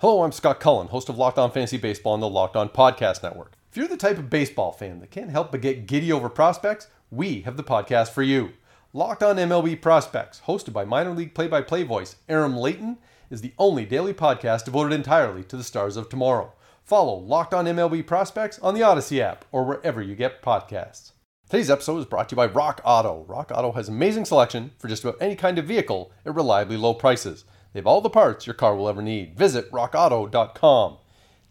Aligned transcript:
Hello, 0.00 0.22
I'm 0.22 0.30
Scott 0.30 0.60
Cullen, 0.60 0.86
host 0.86 1.08
of 1.08 1.18
Locked 1.18 1.38
On 1.38 1.50
Fantasy 1.50 1.76
Baseball 1.76 2.12
on 2.12 2.20
the 2.20 2.28
Locked 2.28 2.54
On 2.54 2.68
Podcast 2.68 3.24
Network. 3.24 3.54
If 3.68 3.76
you're 3.76 3.88
the 3.88 3.96
type 3.96 4.16
of 4.16 4.30
baseball 4.30 4.70
fan 4.70 5.00
that 5.00 5.10
can't 5.10 5.32
help 5.32 5.50
but 5.50 5.60
get 5.60 5.88
giddy 5.88 6.12
over 6.12 6.28
prospects, 6.28 6.86
we 7.10 7.40
have 7.40 7.56
the 7.56 7.64
podcast 7.64 8.10
for 8.10 8.22
you. 8.22 8.50
Locked 8.92 9.24
On 9.24 9.34
MLB 9.34 9.82
Prospects, 9.82 10.42
hosted 10.46 10.72
by 10.72 10.84
minor 10.84 11.10
league 11.10 11.34
play 11.34 11.48
by 11.48 11.62
play 11.62 11.82
voice 11.82 12.14
Aram 12.28 12.56
Leighton, 12.56 12.98
is 13.28 13.40
the 13.40 13.54
only 13.58 13.84
daily 13.84 14.14
podcast 14.14 14.66
devoted 14.66 14.94
entirely 14.94 15.42
to 15.42 15.56
the 15.56 15.64
stars 15.64 15.96
of 15.96 16.08
tomorrow. 16.08 16.52
Follow 16.84 17.16
Locked 17.18 17.52
On 17.52 17.64
MLB 17.64 18.06
Prospects 18.06 18.60
on 18.60 18.74
the 18.74 18.82
Audacy 18.82 19.18
app 19.18 19.46
or 19.50 19.64
wherever 19.64 20.00
you 20.00 20.14
get 20.14 20.42
podcasts. 20.42 21.10
Today's 21.50 21.70
episode 21.70 21.98
is 21.98 22.06
brought 22.06 22.28
to 22.28 22.34
you 22.34 22.36
by 22.36 22.46
Rock 22.46 22.80
Auto. 22.84 23.24
Rock 23.26 23.50
Auto 23.52 23.72
has 23.72 23.88
amazing 23.88 24.26
selection 24.26 24.70
for 24.78 24.86
just 24.86 25.02
about 25.02 25.20
any 25.20 25.34
kind 25.34 25.58
of 25.58 25.64
vehicle 25.64 26.12
at 26.24 26.36
reliably 26.36 26.76
low 26.76 26.94
prices. 26.94 27.44
They 27.72 27.80
have 27.80 27.86
all 27.86 28.00
the 28.00 28.10
parts 28.10 28.46
your 28.46 28.54
car 28.54 28.74
will 28.74 28.88
ever 28.88 29.02
need. 29.02 29.36
Visit 29.36 29.70
rockauto.com. 29.70 30.96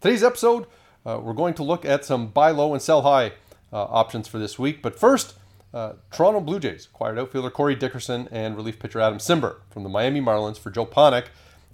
Today's 0.00 0.24
episode, 0.24 0.66
uh, 1.06 1.20
we're 1.22 1.32
going 1.32 1.54
to 1.54 1.62
look 1.62 1.84
at 1.84 2.04
some 2.04 2.28
buy 2.28 2.50
low 2.50 2.72
and 2.72 2.82
sell 2.82 3.02
high 3.02 3.32
uh, 3.72 3.84
options 3.84 4.26
for 4.26 4.38
this 4.38 4.58
week. 4.58 4.82
But 4.82 4.98
first, 4.98 5.34
uh, 5.72 5.92
Toronto 6.10 6.40
Blue 6.40 6.58
Jays 6.58 6.86
acquired 6.86 7.18
outfielder 7.18 7.50
Corey 7.50 7.76
Dickerson 7.76 8.28
and 8.32 8.56
relief 8.56 8.78
pitcher 8.78 9.00
Adam 9.00 9.18
Cimber 9.18 9.58
from 9.70 9.84
the 9.84 9.88
Miami 9.88 10.20
Marlins 10.20 10.58
for 10.58 10.70
Joe 10.70 10.86
Panik, 10.86 11.26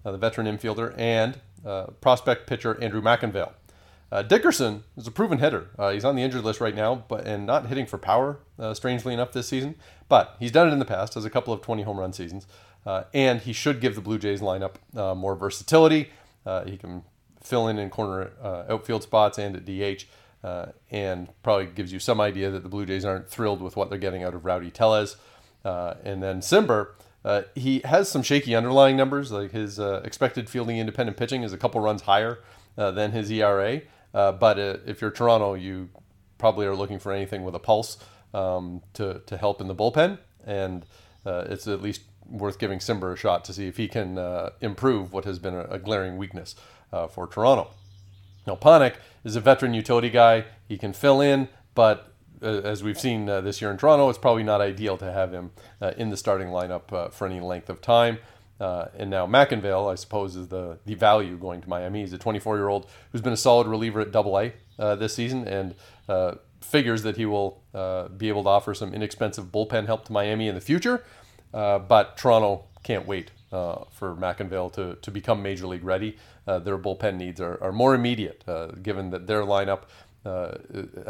uh, 0.05 0.13
the 0.13 0.19
veteran 0.19 0.47
infielder, 0.47 0.95
and 0.99 1.41
uh, 1.65 1.87
prospect 2.01 2.47
pitcher 2.47 2.79
Andrew 2.83 3.01
McInvale. 3.01 3.53
Uh, 4.13 4.23
Dickerson 4.23 4.85
is 4.97 5.07
a 5.07 5.11
proven 5.11 5.39
hitter. 5.39 5.71
he's 5.93 6.05
on 6.05 6.15
the 6.15 6.23
injured 6.23 6.45
list 6.45 6.61
right 6.61 6.75
now, 6.75 7.05
but 7.09 7.27
and 7.27 7.47
not 7.47 7.67
hitting 7.67 7.87
for 7.87 7.99
power, 7.99 8.39
strangely 8.75 9.13
enough, 9.13 9.33
this 9.33 9.49
season. 9.49 9.75
But 10.09 10.37
he's 10.39 10.53
done 10.53 10.69
it 10.69 10.73
in 10.73 10.79
the 10.79 10.85
past, 10.85 11.15
has 11.15 11.25
a 11.25 11.31
couple 11.31 11.53
of 11.53 11.63
20 11.63 11.83
home 11.83 11.99
run 11.99 12.13
seasons. 12.13 12.47
Uh, 12.87 13.05
and 13.15 13.41
he 13.41 13.53
should 13.53 13.81
give 13.81 13.95
the 13.95 14.01
Blue 14.01 14.19
Jays 14.19 14.41
lineup 14.41 14.75
uh, 14.97 15.15
more 15.15 15.35
versatility. 15.35 16.11
Uh, 16.45 16.65
he 16.65 16.77
can 16.77 17.03
fill 17.43 17.69
in 17.69 17.79
in 17.79 17.91
corner 17.91 18.31
uh, 18.43 18.65
outfield 18.69 19.03
spots 19.03 19.39
and 19.39 19.57
at 19.57 19.65
DH, 19.65 20.05
uh, 20.43 20.67
and 20.91 21.29
probably 21.43 21.67
gives 21.67 21.93
you 21.93 21.99
some 21.99 22.21
idea 22.21 22.51
that 22.51 22.63
the 22.63 22.69
Blue 22.69 22.85
Jays 22.85 23.05
aren't 23.05 23.29
thrilled 23.29 23.63
with 23.63 23.77
what 23.77 23.89
they're 23.89 23.99
getting 23.99 24.23
out 24.23 24.35
of 24.35 24.45
Rowdy 24.45 24.71
Tellez. 24.71 25.17
Uh, 25.65 25.95
and 26.05 26.23
then 26.23 26.41
Cimber, 26.41 26.89
he 27.55 27.81
has 27.85 28.11
some 28.11 28.23
shaky 28.23 28.55
underlying 28.55 28.97
numbers. 28.97 29.33
Like 29.33 29.53
his 29.53 29.79
expected 29.79 30.51
fielding 30.51 30.79
independent 30.79 31.17
pitching 31.17 31.43
is 31.43 31.55
a 31.55 31.59
couple 31.59 31.81
runs 31.81 32.03
higher 32.03 32.41
than 32.77 33.13
his 33.13 33.31
ERA. 33.31 33.81
but 34.13 34.59
if 34.59 35.01
you're 35.01 35.11
Toronto, 35.11 35.55
you 35.55 35.89
probably 36.37 36.67
are 36.67 36.77
looking 36.77 36.99
for 36.99 37.13
anything 37.13 37.45
with 37.45 37.55
a 37.55 37.59
pulse 37.59 37.97
um, 38.35 38.83
to, 38.93 39.23
to 39.25 39.39
help 39.39 39.63
in 39.63 39.69
the 39.69 39.75
bullpen. 39.75 40.19
And 40.45 40.85
it's 41.25 41.67
at 41.67 41.81
least 41.81 42.03
worth 42.29 42.59
giving 42.59 42.79
Cimber 42.79 43.13
a 43.13 43.17
shot 43.17 43.45
to 43.47 43.53
see 43.53 43.67
if 43.67 43.77
he 43.77 43.89
can 43.89 44.19
uh, 44.19 44.51
improve 44.61 45.13
what 45.13 45.25
has 45.25 45.39
been 45.39 45.55
a, 45.55 45.65
a 45.65 45.79
glaring 45.79 46.17
weakness 46.17 46.55
uh, 46.93 47.07
for 47.07 47.27
Toronto. 47.27 47.71
Now, 48.47 48.57
Panik 48.57 48.97
is 49.25 49.37
a 49.37 49.41
veteran 49.41 49.75
utility 49.75 50.11
guy. 50.11 50.45
He 50.69 50.77
can 50.77 50.93
fill 50.93 51.21
in, 51.21 51.49
but 51.75 52.15
uh, 52.43 52.61
as 52.63 52.83
we've 52.83 53.01
seen 53.01 53.29
uh, 53.29 53.41
this 53.41 53.61
year 53.63 53.71
in 53.71 53.79
Toronto, 53.79 54.09
it's 54.09 54.19
probably 54.19 54.43
not 54.43 54.61
ideal 54.61 54.97
to 54.99 55.11
have 55.11 55.33
him 55.33 55.51
uh, 55.81 55.93
in 55.97 56.11
the 56.11 56.17
starting 56.17 56.49
lineup 56.49 56.93
uh, 56.93 57.09
for 57.09 57.27
any 57.27 57.41
length 57.41 57.71
of 57.71 57.81
time. 57.81 58.19
and 58.61 59.11
now 59.11 59.27
McInvale, 59.27 59.91
I 59.91 59.95
suppose, 59.95 60.37
is 60.37 60.49
the, 60.49 60.79
the 60.85 60.95
value 60.95 61.37
going 61.37 61.63
to 61.63 61.69
Miami. 61.69 62.01
He's 62.01 62.13
a 62.13 62.19
24 62.19 62.57
year 62.57 62.69
old 62.69 62.87
who's 63.13 63.23
been 63.23 63.33
a 63.33 63.37
solid 63.37 63.67
reliever 63.67 64.01
at 64.01 64.13
Double 64.13 64.39
A 64.39 64.53
this 64.97 65.15
season 65.15 65.47
and 65.49 65.75
figures 66.61 67.03
that 67.03 67.17
he 67.17 67.27
will 67.27 67.63
be 68.17 68.29
able 68.29 68.43
to 68.43 68.49
offer 68.49 68.75
some 68.75 68.93
inexpensive 68.93 69.47
bullpen 69.47 69.87
help 69.87 70.05
to 70.07 70.13
Miami 70.13 70.49
in 70.49 70.55
the 70.55 70.61
future. 70.61 71.05
Uh, 71.55 71.79
but 71.79 72.17
Toronto 72.17 72.65
can't 72.83 73.07
wait 73.07 73.31
uh, 73.53 73.85
for 73.93 74.17
McInvale 74.17 74.73
to, 74.73 74.97
to 74.97 75.11
become 75.11 75.41
major 75.41 75.67
league 75.69 75.85
ready. 75.85 76.17
Uh, 76.47 76.59
their 76.59 76.77
bullpen 76.77 77.17
needs 77.17 77.41
are, 77.41 77.63
are 77.63 77.73
more 77.73 77.95
immediate, 77.95 78.43
uh, 78.49 78.67
given 78.83 79.11
that 79.11 79.29
their 79.29 79.43
lineup 79.43 79.83
uh, 80.27 80.53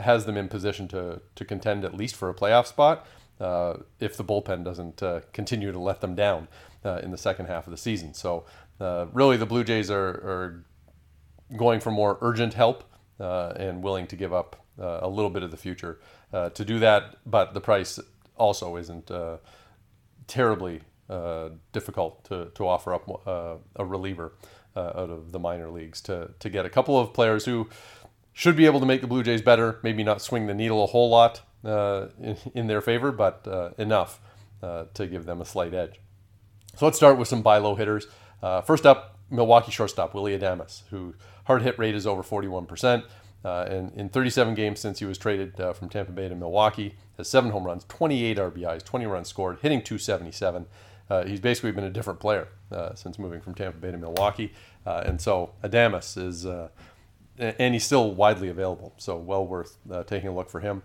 has 0.02 0.26
them 0.26 0.36
in 0.36 0.48
position 0.48 0.86
to, 0.88 1.20
to 1.34 1.44
contend 1.44 1.84
at 1.84 1.94
least 1.94 2.14
for 2.14 2.28
a 2.28 2.34
playoff 2.34 2.66
spot 2.66 3.06
if 4.00 4.16
the 4.16 4.24
bullpen 4.24 4.62
doesn't 4.62 5.02
continue 5.32 5.72
to 5.72 5.78
let 5.78 6.00
them 6.00 6.14
down 6.14 6.46
in 7.02 7.10
the 7.10 7.18
second 7.18 7.46
half 7.46 7.66
of 7.66 7.70
the 7.70 7.76
season. 7.76 8.14
So, 8.14 8.44
really, 9.12 9.36
the 9.36 9.46
Blue 9.46 9.64
Jays 9.64 9.90
are, 9.90 10.08
are 10.08 10.64
going 11.56 11.80
for 11.80 11.90
more 11.90 12.16
urgent 12.20 12.54
help 12.54 12.84
and 13.18 13.82
willing 13.82 14.06
to 14.06 14.16
give 14.16 14.32
up 14.32 14.64
a 14.78 15.08
little 15.08 15.30
bit 15.30 15.42
of 15.42 15.50
the 15.50 15.56
future 15.56 15.98
to 16.32 16.64
do 16.64 16.78
that, 16.78 17.16
but 17.26 17.54
the 17.54 17.60
price 17.60 17.98
also 18.36 18.76
isn't 18.76 19.10
terribly 20.26 20.80
uh, 21.08 21.50
difficult 21.72 22.24
to, 22.24 22.50
to 22.54 22.66
offer 22.66 22.94
up 22.94 23.26
uh, 23.26 23.56
a 23.76 23.84
reliever 23.84 24.32
uh, 24.76 24.80
out 24.80 25.10
of 25.10 25.32
the 25.32 25.38
minor 25.38 25.70
leagues 25.70 26.00
to, 26.00 26.30
to 26.38 26.48
get 26.48 26.64
a 26.64 26.70
couple 26.70 26.98
of 26.98 27.12
players 27.12 27.44
who 27.44 27.68
should 28.32 28.56
be 28.56 28.66
able 28.66 28.80
to 28.80 28.86
make 28.86 29.00
the 29.00 29.06
Blue 29.06 29.22
Jays 29.22 29.42
better, 29.42 29.78
maybe 29.82 30.02
not 30.02 30.20
swing 30.20 30.46
the 30.46 30.54
needle 30.54 30.82
a 30.82 30.86
whole 30.86 31.08
lot 31.08 31.42
uh, 31.64 32.08
in, 32.20 32.36
in, 32.54 32.66
their 32.66 32.80
favor, 32.80 33.12
but 33.12 33.46
uh, 33.46 33.70
enough 33.78 34.20
uh, 34.62 34.84
to 34.94 35.06
give 35.06 35.24
them 35.24 35.40
a 35.40 35.44
slight 35.44 35.72
edge. 35.72 36.00
So 36.76 36.86
let's 36.86 36.96
start 36.96 37.18
with 37.18 37.28
some 37.28 37.42
buy 37.42 37.58
low 37.58 37.74
hitters. 37.74 38.06
first 38.64 38.84
up, 38.84 39.18
Milwaukee 39.30 39.72
shortstop 39.72 40.14
Willie 40.14 40.36
Adames, 40.36 40.82
who 40.90 41.14
hard 41.44 41.62
hit 41.62 41.78
rate 41.78 41.94
is 41.94 42.06
over 42.06 42.22
41%. 42.22 43.04
Uh, 43.44 43.66
and 43.68 43.92
in 43.94 44.08
37 44.08 44.54
games 44.54 44.80
since 44.80 45.00
he 45.00 45.04
was 45.04 45.18
traded 45.18 45.60
uh, 45.60 45.72
from 45.72 45.88
Tampa 45.88 46.12
Bay 46.12 46.28
to 46.28 46.34
Milwaukee, 46.34 46.94
has 47.18 47.28
seven 47.28 47.50
home 47.50 47.64
runs, 47.64 47.84
28 47.84 48.38
RBIs, 48.38 48.82
20 48.84 49.06
runs 49.06 49.28
scored, 49.28 49.58
hitting 49.60 49.82
277. 49.82 50.66
Uh, 51.10 51.24
he's 51.24 51.40
basically 51.40 51.70
been 51.70 51.84
a 51.84 51.90
different 51.90 52.18
player 52.18 52.48
uh, 52.72 52.94
since 52.94 53.18
moving 53.18 53.40
from 53.40 53.54
Tampa 53.54 53.76
Bay 53.76 53.90
to 53.90 53.98
Milwaukee. 53.98 54.52
Uh, 54.86 55.02
and 55.04 55.20
so 55.20 55.52
Adames 55.62 56.16
is, 56.16 56.46
uh, 56.46 56.68
and 57.38 57.74
he's 57.74 57.84
still 57.84 58.12
widely 58.12 58.48
available. 58.48 58.94
So 58.96 59.16
well 59.16 59.46
worth 59.46 59.76
taking 60.06 60.28
a 60.28 60.34
look 60.34 60.48
for 60.48 60.60
him. 60.60 60.82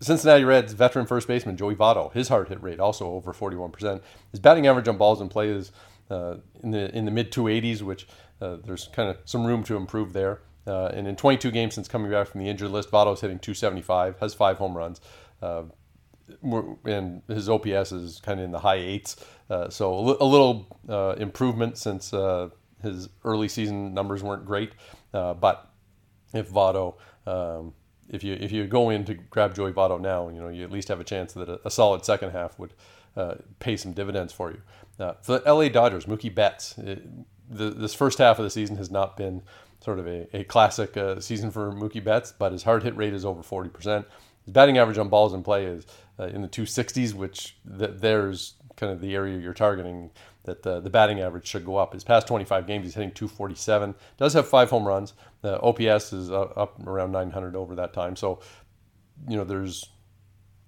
Cincinnati 0.00 0.44
Reds 0.44 0.72
veteran 0.72 1.04
first 1.04 1.28
baseman 1.28 1.58
Joey 1.58 1.74
Votto, 1.74 2.10
his 2.14 2.28
hard 2.28 2.48
hit 2.48 2.62
rate 2.62 2.80
also 2.80 3.06
over 3.12 3.34
41%. 3.34 4.00
His 4.30 4.40
batting 4.40 4.66
average 4.66 4.88
on 4.88 4.96
balls 4.96 5.20
in 5.20 5.28
play 5.28 5.50
is 5.50 5.70
in 6.10 6.70
the 6.70 6.90
in 6.96 7.04
the 7.04 7.10
mid 7.10 7.30
280s, 7.30 7.82
which 7.82 8.08
there's 8.40 8.88
kind 8.94 9.10
of 9.10 9.18
some 9.26 9.46
room 9.46 9.62
to 9.64 9.76
improve 9.76 10.14
there. 10.14 10.40
Uh, 10.66 10.86
and 10.86 11.06
in 11.06 11.16
22 11.16 11.50
games 11.50 11.74
since 11.74 11.88
coming 11.88 12.10
back 12.10 12.28
from 12.28 12.40
the 12.40 12.48
injured 12.48 12.70
list, 12.70 12.90
Votto's 12.90 13.20
hitting 13.20 13.38
275, 13.38 14.18
has 14.20 14.34
five 14.34 14.58
home 14.58 14.76
runs. 14.76 15.00
Uh, 15.42 15.64
and 16.84 17.22
his 17.28 17.48
OPS 17.48 17.92
is 17.92 18.20
kind 18.20 18.38
of 18.38 18.44
in 18.44 18.52
the 18.52 18.58
high 18.58 18.76
eights. 18.76 19.24
Uh, 19.48 19.68
so 19.68 19.92
a, 19.92 20.00
li- 20.00 20.16
a 20.20 20.24
little 20.24 20.78
uh, 20.88 21.14
improvement 21.18 21.76
since 21.76 22.12
uh, 22.14 22.48
his 22.82 23.08
early 23.24 23.48
season 23.48 23.94
numbers 23.94 24.22
weren't 24.22 24.46
great. 24.46 24.72
Uh, 25.12 25.34
but 25.34 25.70
if 26.32 26.50
Votto, 26.50 26.94
um, 27.26 27.72
if 28.08 28.22
you 28.22 28.34
if 28.34 28.52
you 28.52 28.66
go 28.66 28.90
in 28.90 29.04
to 29.04 29.14
grab 29.14 29.54
Joey 29.54 29.72
Votto 29.72 30.00
now, 30.00 30.28
you 30.28 30.40
know 30.40 30.48
you 30.48 30.62
at 30.62 30.70
least 30.70 30.88
have 30.88 31.00
a 31.00 31.04
chance 31.04 31.32
that 31.32 31.48
a, 31.48 31.60
a 31.64 31.70
solid 31.70 32.04
second 32.04 32.30
half 32.30 32.58
would 32.58 32.74
pay 33.58 33.76
some 33.76 33.92
dividends 33.92 34.32
for 34.32 34.52
you. 34.52 34.62
for 35.22 35.40
the 35.40 35.52
LA 35.52 35.68
Dodgers, 35.68 36.06
Mookie 36.06 36.32
Betts, 36.32 36.78
it, 36.78 37.02
the, 37.50 37.70
this 37.70 37.92
first 37.92 38.18
half 38.18 38.38
of 38.38 38.44
the 38.44 38.50
season 38.50 38.76
has 38.76 38.90
not 38.90 39.16
been 39.16 39.42
sort 39.82 39.98
of 39.98 40.06
a, 40.06 40.28
a 40.36 40.44
classic 40.44 40.96
uh, 40.96 41.20
season 41.20 41.50
for 41.50 41.72
Mookie 41.72 42.02
Betts, 42.02 42.32
but 42.36 42.52
his 42.52 42.62
hard 42.62 42.82
hit 42.82 42.96
rate 42.96 43.14
is 43.14 43.24
over 43.24 43.42
40%. 43.42 44.04
His 44.44 44.52
batting 44.52 44.78
average 44.78 44.98
on 44.98 45.08
balls 45.08 45.34
in 45.34 45.42
play 45.42 45.64
is 45.64 45.86
uh, 46.18 46.26
in 46.26 46.42
the 46.42 46.48
260s, 46.48 47.14
which 47.14 47.56
th- 47.78 47.92
there's 47.96 48.54
kind 48.76 48.92
of 48.92 49.00
the 49.00 49.14
area 49.14 49.38
you're 49.38 49.54
targeting 49.54 50.10
that 50.44 50.62
the, 50.62 50.80
the 50.80 50.90
batting 50.90 51.20
average 51.20 51.46
should 51.46 51.64
go 51.64 51.76
up. 51.76 51.92
His 51.92 52.04
past 52.04 52.26
25 52.26 52.66
games, 52.66 52.84
he's 52.84 52.94
hitting 52.94 53.12
247. 53.12 53.94
Does 54.16 54.32
have 54.32 54.48
five 54.48 54.70
home 54.70 54.86
runs. 54.86 55.14
The 55.42 55.60
OPS 55.60 56.12
is 56.12 56.30
up 56.30 56.80
around 56.86 57.12
900 57.12 57.56
over 57.56 57.74
that 57.76 57.92
time. 57.92 58.16
So, 58.16 58.40
you 59.28 59.36
know, 59.36 59.44
there's 59.44 59.88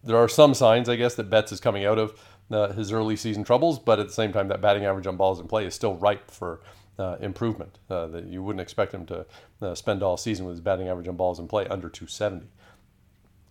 there 0.04 0.16
are 0.16 0.28
some 0.28 0.52
signs, 0.52 0.88
I 0.88 0.96
guess, 0.96 1.14
that 1.14 1.30
Betts 1.30 1.52
is 1.52 1.60
coming 1.60 1.84
out 1.84 1.98
of 1.98 2.20
uh, 2.50 2.72
his 2.72 2.92
early 2.92 3.16
season 3.16 3.44
troubles, 3.44 3.78
but 3.78 4.00
at 4.00 4.08
the 4.08 4.12
same 4.12 4.32
time, 4.32 4.48
that 4.48 4.60
batting 4.60 4.84
average 4.84 5.06
on 5.06 5.16
balls 5.16 5.38
in 5.38 5.46
play 5.46 5.64
is 5.64 5.74
still 5.74 5.94
ripe 5.94 6.30
for 6.30 6.60
uh, 6.98 7.16
improvement 7.20 7.78
uh, 7.90 8.06
that 8.06 8.26
you 8.26 8.42
wouldn't 8.42 8.60
expect 8.60 8.92
him 8.92 9.06
to 9.06 9.26
uh, 9.60 9.74
spend 9.74 10.02
all 10.02 10.16
season 10.16 10.46
with 10.46 10.54
his 10.54 10.60
batting 10.60 10.88
average 10.88 11.08
on 11.08 11.16
balls 11.16 11.38
in 11.38 11.48
play 11.48 11.66
under 11.66 11.88
270. 11.88 12.46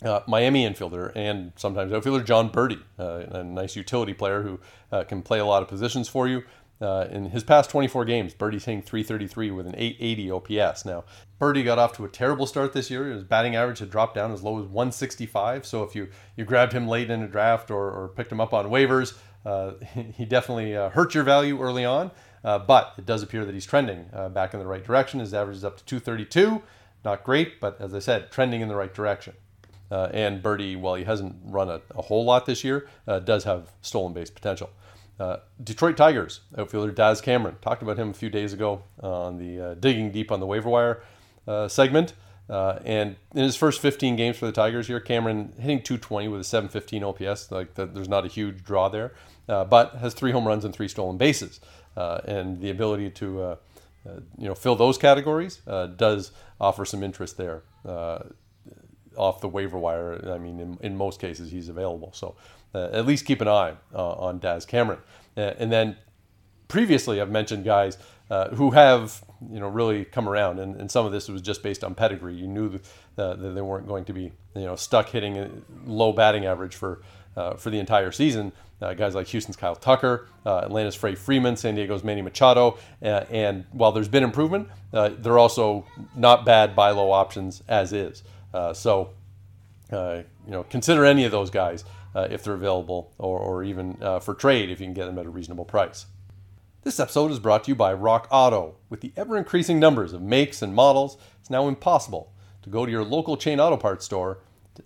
Uh, 0.03 0.21
Miami 0.27 0.67
infielder 0.67 1.11
and 1.15 1.51
sometimes 1.55 1.93
outfielder 1.93 2.23
Jon 2.23 2.49
Berti, 2.49 2.81
uh, 2.97 3.37
a 3.37 3.43
nice 3.43 3.75
utility 3.75 4.13
player 4.13 4.41
who 4.41 4.59
uh, 4.91 5.03
can 5.03 5.21
play 5.21 5.39
a 5.39 5.45
lot 5.45 5.61
of 5.61 5.67
positions 5.67 6.07
for 6.07 6.27
you. 6.27 6.43
In 6.81 7.25
his 7.25 7.43
past 7.43 7.69
24 7.69 8.05
games, 8.05 8.33
Berti's 8.33 8.65
hitting 8.65 8.81
333 8.81 9.51
with 9.51 9.67
an 9.67 9.75
880 9.77 10.31
OPS. 10.31 10.83
Now, 10.83 11.03
Birdie 11.37 11.61
got 11.61 11.77
off 11.77 11.95
to 11.97 12.05
a 12.05 12.09
terrible 12.09 12.47
start 12.47 12.73
this 12.73 12.89
year. 12.89 13.05
His 13.05 13.23
batting 13.23 13.55
average 13.55 13.77
had 13.77 13.91
dropped 13.91 14.15
down 14.15 14.31
as 14.31 14.41
low 14.41 14.57
as 14.57 14.65
165. 14.65 15.63
So 15.63 15.83
if 15.83 15.93
you, 15.93 16.09
you 16.35 16.43
grabbed 16.43 16.73
him 16.73 16.87
late 16.87 17.11
in 17.11 17.21
a 17.21 17.27
draft 17.27 17.69
or, 17.69 17.91
or 17.91 18.07
picked 18.07 18.31
him 18.31 18.41
up 18.41 18.51
on 18.51 18.65
waivers, 18.65 19.15
he 20.15 20.25
definitely 20.25 20.75
uh, 20.75 20.89
hurt 20.89 21.13
your 21.13 21.23
value 21.23 21.61
early 21.61 21.85
on. 21.85 22.11
Uh, 22.43 22.57
but 22.57 22.93
it 22.97 23.05
does 23.05 23.21
appear 23.21 23.45
that 23.45 23.53
he's 23.53 23.65
trending 23.67 24.07
uh, 24.13 24.27
back 24.27 24.53
in 24.53 24.59
the 24.59 24.65
right 24.65 24.83
direction. 24.83 25.19
His 25.19 25.33
average 25.33 25.57
is 25.57 25.63
up 25.63 25.77
to 25.77 25.85
232. 25.85 26.61
Not 27.05 27.23
great, 27.23 27.59
but 27.59 27.79
as 27.79 27.93
I 27.93 27.99
said, 27.99 28.31
trending 28.31 28.61
in 28.61 28.67
the 28.67 28.75
right 28.75 28.93
direction. 28.93 29.33
Uh, 29.91 30.09
and 30.13 30.41
Berti, 30.41 30.75
while 30.75 30.95
he 30.95 31.03
hasn't 31.03 31.35
run 31.43 31.69
a, 31.69 31.81
a 31.95 32.01
whole 32.01 32.25
lot 32.25 32.45
this 32.45 32.63
year, 32.63 32.87
does 33.25 33.43
have 33.43 33.71
stolen 33.81 34.13
base 34.13 34.29
potential. 34.29 34.69
Uh, 35.21 35.37
Detroit 35.63 35.97
Tigers 35.97 36.41
outfielder 36.57 36.91
Daz 36.91 37.21
Cameron 37.21 37.55
talked 37.61 37.83
about 37.83 37.95
him 37.95 38.09
a 38.09 38.13
few 38.13 38.31
days 38.31 38.53
ago 38.53 38.81
on 39.03 39.37
the 39.37 39.61
uh, 39.61 39.73
digging 39.75 40.11
deep 40.11 40.31
on 40.31 40.39
the 40.39 40.47
waiver 40.47 40.67
wire 40.67 41.03
uh, 41.47 41.67
segment. 41.67 42.13
Uh, 42.51 42.79
and 42.83 43.15
in 43.33 43.43
his 43.43 43.55
first 43.55 43.79
15 43.81 44.15
games 44.17 44.37
for 44.37 44.45
the 44.45 44.51
Tigers 44.51 44.87
here, 44.87 44.99
Cameron 44.99 45.53
hitting 45.57 45.81
220 45.81 46.27
with 46.27 46.41
a 46.41 46.43
715 46.43 47.03
OPS. 47.03 47.49
Like 47.49 47.75
the, 47.75 47.85
there's 47.85 48.09
not 48.09 48.25
a 48.25 48.27
huge 48.27 48.63
draw 48.63 48.89
there, 48.89 49.13
uh, 49.47 49.63
but 49.63 49.95
has 49.95 50.13
three 50.13 50.31
home 50.31 50.45
runs 50.45 50.65
and 50.65 50.73
three 50.73 50.89
stolen 50.89 51.17
bases, 51.17 51.61
and 51.95 52.59
the 52.61 52.69
ability 52.69 53.09
to 53.11 53.57
you 54.37 54.47
know 54.47 54.55
fill 54.55 54.75
those 54.75 54.97
categories 54.97 55.61
does 55.95 56.31
offer 56.59 56.85
some 56.85 57.03
interest 57.03 57.37
there 57.37 57.63
off 59.17 59.41
the 59.41 59.47
waiver 59.47 59.77
wire. 59.77 60.31
I 60.31 60.37
mean, 60.37 60.59
in, 60.59 60.77
in 60.81 60.97
most 60.97 61.19
cases, 61.19 61.51
he's 61.51 61.69
available. 61.69 62.11
So 62.13 62.35
uh, 62.73 62.89
at 62.91 63.05
least 63.05 63.25
keep 63.25 63.41
an 63.41 63.47
eye 63.47 63.75
uh, 63.93 64.11
on 64.13 64.39
Daz 64.39 64.65
Cameron. 64.65 64.99
Uh, 65.35 65.53
and 65.59 65.71
then 65.71 65.97
previously, 66.71 67.19
I've 67.19 67.29
mentioned 67.29 67.65
guys 67.65 67.97
uh, 68.29 68.47
who 68.49 68.71
have 68.71 69.21
you 69.51 69.59
know 69.59 69.67
really 69.67 70.05
come 70.05 70.27
around, 70.29 70.59
and, 70.59 70.77
and 70.77 70.89
some 70.89 71.05
of 71.05 71.11
this 71.11 71.27
was 71.27 71.41
just 71.41 71.61
based 71.61 71.83
on 71.83 71.93
pedigree. 71.93 72.33
You 72.33 72.47
knew 72.47 72.79
that, 73.17 73.41
that 73.41 73.49
they 73.49 73.61
weren't 73.61 73.87
going 73.87 74.05
to 74.05 74.13
be 74.13 74.31
you 74.55 74.65
know 74.65 74.77
stuck 74.77 75.09
hitting 75.09 75.37
a 75.37 75.49
low 75.85 76.13
batting 76.13 76.45
average 76.45 76.75
for 76.75 77.01
uh, 77.35 77.55
for 77.55 77.69
the 77.69 77.77
entire 77.77 78.11
season. 78.11 78.53
Uh, 78.81 78.93
guys 78.93 79.13
like 79.13 79.27
Houston's 79.27 79.57
Kyle 79.57 79.75
Tucker, 79.75 80.27
Atlanta's 80.43 80.95
Frey 80.95 81.13
Freeman, 81.13 81.55
San 81.55 81.75
Diego's 81.75 82.03
Manny 82.03 82.23
Machado, 82.23 82.79
and 83.01 83.65
while 83.73 83.91
there's 83.91 84.07
been 84.07 84.23
improvement, 84.23 84.69
they're 84.91 85.37
also 85.37 85.85
not 86.15 86.45
bad 86.45 86.75
buy 86.75 86.89
low 86.89 87.11
options 87.11 87.61
as 87.67 87.93
is. 87.93 88.23
so 88.73 89.11
you 89.91 90.25
know 90.47 90.63
consider 90.69 91.05
any 91.05 91.25
of 91.25 91.31
those 91.31 91.51
guys 91.51 91.83
uh, 92.15 92.27
if 92.29 92.43
they're 92.43 92.53
available, 92.53 93.13
or, 93.17 93.39
or 93.39 93.63
even 93.63 93.97
uh, 94.01 94.19
for 94.19 94.33
trade 94.33 94.69
if 94.69 94.79
you 94.79 94.85
can 94.85 94.93
get 94.93 95.05
them 95.05 95.17
at 95.17 95.25
a 95.25 95.29
reasonable 95.29 95.65
price. 95.65 96.05
This 96.83 96.99
episode 96.99 97.29
is 97.29 97.37
brought 97.37 97.65
to 97.65 97.69
you 97.69 97.75
by 97.75 97.93
Rock 97.93 98.27
Auto. 98.31 98.73
With 98.89 99.01
the 99.01 99.13
ever 99.15 99.37
increasing 99.37 99.79
numbers 99.79 100.13
of 100.13 100.23
makes 100.23 100.63
and 100.63 100.73
models, 100.73 101.15
it's 101.39 101.51
now 101.51 101.67
impossible 101.67 102.33
to 102.63 102.71
go 102.71 102.87
to 102.87 102.91
your 102.91 103.03
local 103.03 103.37
chain 103.37 103.59
auto 103.59 103.77
parts 103.77 104.03
store 104.03 104.39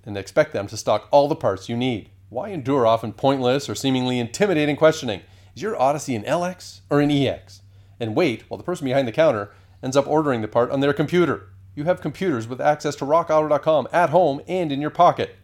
and 0.03 0.18
expect 0.18 0.51
them 0.51 0.68
to 0.68 0.75
stock 0.75 1.07
all 1.09 1.30
the 1.30 1.38
parts 1.38 1.69
you 1.69 1.77
need. 1.77 2.09
Why 2.27 2.50
endure 2.50 2.86
often 2.86 3.13
pointless 3.13 3.69
or 3.69 3.75
seemingly 3.75 4.19
intimidating 4.19 4.75
questioning? 4.75 5.21
Is 5.56 5.62
your 5.62 5.81
Odyssey 5.81 6.15
an 6.15 6.24
LX 6.24 6.81
or 6.89 7.00
an 7.00 7.12
EX? 7.12 7.62
And 7.97 8.13
wait 8.13 8.44
while 8.50 8.57
the 8.57 8.65
person 8.65 8.83
behind 8.83 9.07
the 9.07 9.13
counter 9.13 9.53
ends 9.81 9.95
up 9.95 10.06
ordering 10.06 10.42
the 10.42 10.50
part 10.50 10.71
on 10.71 10.81
their 10.81 10.92
computer. 10.92 11.47
You 11.75 11.86
have 11.86 12.01
computers 12.01 12.45
with 12.45 12.59
access 12.59 12.97
to 12.97 13.06
rockauto.com 13.06 13.88
at 13.94 14.09
home 14.09 14.42
and 14.50 14.69
in 14.69 14.81
your 14.81 14.89
pocket. 14.89 15.38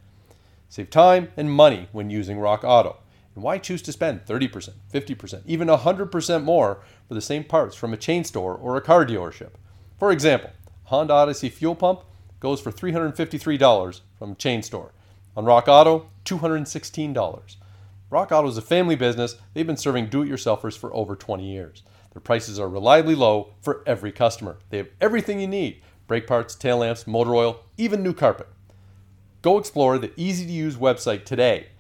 Save 0.68 0.90
time 0.90 1.30
and 1.38 1.50
money 1.50 1.88
when 1.94 2.10
using 2.10 2.40
Rock 2.40 2.66
Auto. 2.66 2.98
And 3.36 3.44
why 3.44 3.58
choose 3.58 3.82
to 3.84 3.92
spend 3.92 4.26
30%, 4.26 4.72
50%, 4.94 5.42
even 5.46 5.68
100% 5.68 6.44
more 6.44 6.82
for 7.08 7.14
the 7.14 7.22
same 7.22 7.44
parts 7.44 7.76
from 7.76 7.94
a 7.94 7.98
chain 7.98 8.24
store 8.24 8.56
or 8.56 8.76
a 8.76 8.82
car 8.82 9.06
dealership? 9.06 9.52
For 9.98 10.12
example, 10.12 10.52
Honda 10.86 11.14
Odyssey 11.14 11.50
fuel 11.50 11.76
pump 11.76 12.02
goes 12.40 12.60
for 12.60 12.72
$353 12.72 14.02
from 14.18 14.32
a 14.32 14.36
chain 14.36 14.62
store. 14.62 14.94
On 15.38 15.46
Rock 15.46 15.70
Auto, 15.70 16.10
$216. 16.26 17.56
Rock 18.10 18.32
Auto 18.34 18.48
is 18.50 18.58
a 18.58 18.62
family 18.62 18.96
business. 18.96 19.38
They've 19.54 19.66
been 19.66 19.78
serving 19.78 20.08
do 20.08 20.24
it 20.24 20.30
yourselfers 20.30 20.78
for 20.78 20.94
over 20.94 21.16
20 21.16 21.50
years. 21.50 21.84
Their 22.12 22.20
prices 22.20 22.60
are 22.60 22.68
reliably 22.68 23.16
low 23.16 23.54
for 23.62 23.84
every 23.88 24.12
customer. 24.12 24.58
They 24.70 24.78
have 24.78 24.90
everything 25.00 25.40
you 25.40 25.48
need 25.48 25.82
brake 26.08 26.28
parts, 26.28 26.56
tail 26.56 26.80
lamps, 26.80 27.08
motor 27.08 27.34
oil, 27.34 27.62
even 27.78 28.04
new 28.04 28.14
carpet. 28.14 28.50
Go 29.42 29.58
explore 29.58 29.98
the 29.98 30.12
easy 30.18 30.46
to 30.46 30.52
use 30.52 30.76
website 30.76 31.24
today 31.24 31.68
to 31.68 31.71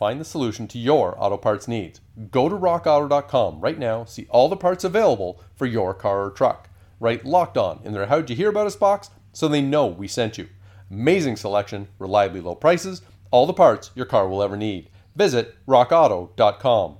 find 0.00 0.18
the 0.18 0.24
solution 0.24 0.66
to 0.66 0.78
your 0.78 1.14
auto 1.22 1.36
parts 1.36 1.68
needs. 1.68 2.00
Go 2.30 2.48
to 2.48 2.56
rockauto.com 2.56 3.60
right 3.60 3.78
now, 3.78 4.06
see 4.06 4.26
all 4.30 4.48
the 4.48 4.56
parts 4.56 4.82
available 4.82 5.42
for 5.54 5.66
your 5.66 5.92
car 5.92 6.24
or 6.24 6.30
truck. 6.30 6.70
Write 6.98 7.26
locked 7.26 7.58
on 7.58 7.82
in 7.84 7.92
their 7.92 8.06
How'd 8.06 8.30
You 8.30 8.34
Hear 8.34 8.48
About 8.48 8.66
Us 8.66 8.76
box 8.76 9.10
so 9.34 9.46
they 9.46 9.60
know 9.60 9.86
we 9.86 10.08
sent 10.08 10.38
you. 10.38 10.48
Amazing 10.90 11.36
selection, 11.36 11.86
reliably 11.98 12.40
low 12.40 12.54
prices, 12.54 13.02
all 13.30 13.46
the 13.46 13.52
parts 13.52 13.90
your 13.94 14.06
car 14.06 14.26
will 14.26 14.42
ever 14.42 14.56
need. 14.56 14.88
Visit 15.16 15.54
rockauto.com. 15.66 16.96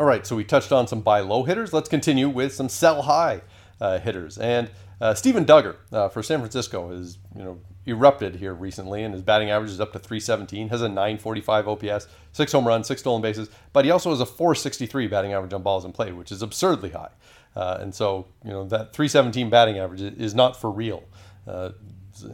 All 0.00 0.06
right, 0.06 0.26
so 0.26 0.34
we 0.34 0.42
touched 0.42 0.72
on 0.72 0.88
some 0.88 1.02
buy 1.02 1.20
low 1.20 1.44
hitters. 1.44 1.72
Let's 1.72 1.88
continue 1.88 2.28
with 2.28 2.52
some 2.52 2.68
sell 2.68 3.02
high 3.02 3.42
uh, 3.80 4.00
hitters. 4.00 4.38
And 4.38 4.72
uh, 5.00 5.14
Steven 5.14 5.44
Duggar 5.44 5.76
uh, 5.92 6.08
for 6.08 6.20
San 6.20 6.40
Francisco 6.40 6.90
is, 6.90 7.18
you 7.36 7.44
know 7.44 7.60
erupted 7.86 8.36
here 8.36 8.54
recently, 8.54 9.04
and 9.04 9.14
his 9.14 9.22
batting 9.22 9.50
average 9.50 9.70
is 9.70 9.80
up 9.80 9.92
to 9.92 9.98
317. 9.98 10.68
Has 10.68 10.82
a 10.82 10.88
945 10.88 11.68
OPS, 11.68 12.08
six 12.32 12.52
home 12.52 12.66
runs, 12.66 12.86
six 12.86 13.00
stolen 13.00 13.22
bases, 13.22 13.48
but 13.72 13.84
he 13.84 13.90
also 13.90 14.10
has 14.10 14.20
a 14.20 14.26
463 14.26 15.06
batting 15.06 15.32
average 15.32 15.52
on 15.52 15.62
balls 15.62 15.84
in 15.84 15.92
play, 15.92 16.12
which 16.12 16.30
is 16.30 16.42
absurdly 16.42 16.90
high. 16.90 17.10
Uh, 17.56 17.78
and 17.80 17.94
so 17.94 18.26
you 18.44 18.50
know 18.50 18.64
that 18.64 18.92
317 18.92 19.50
batting 19.50 19.78
average 19.78 20.00
is 20.00 20.34
not 20.34 20.60
for 20.60 20.70
real. 20.70 21.04
Uh, 21.46 21.70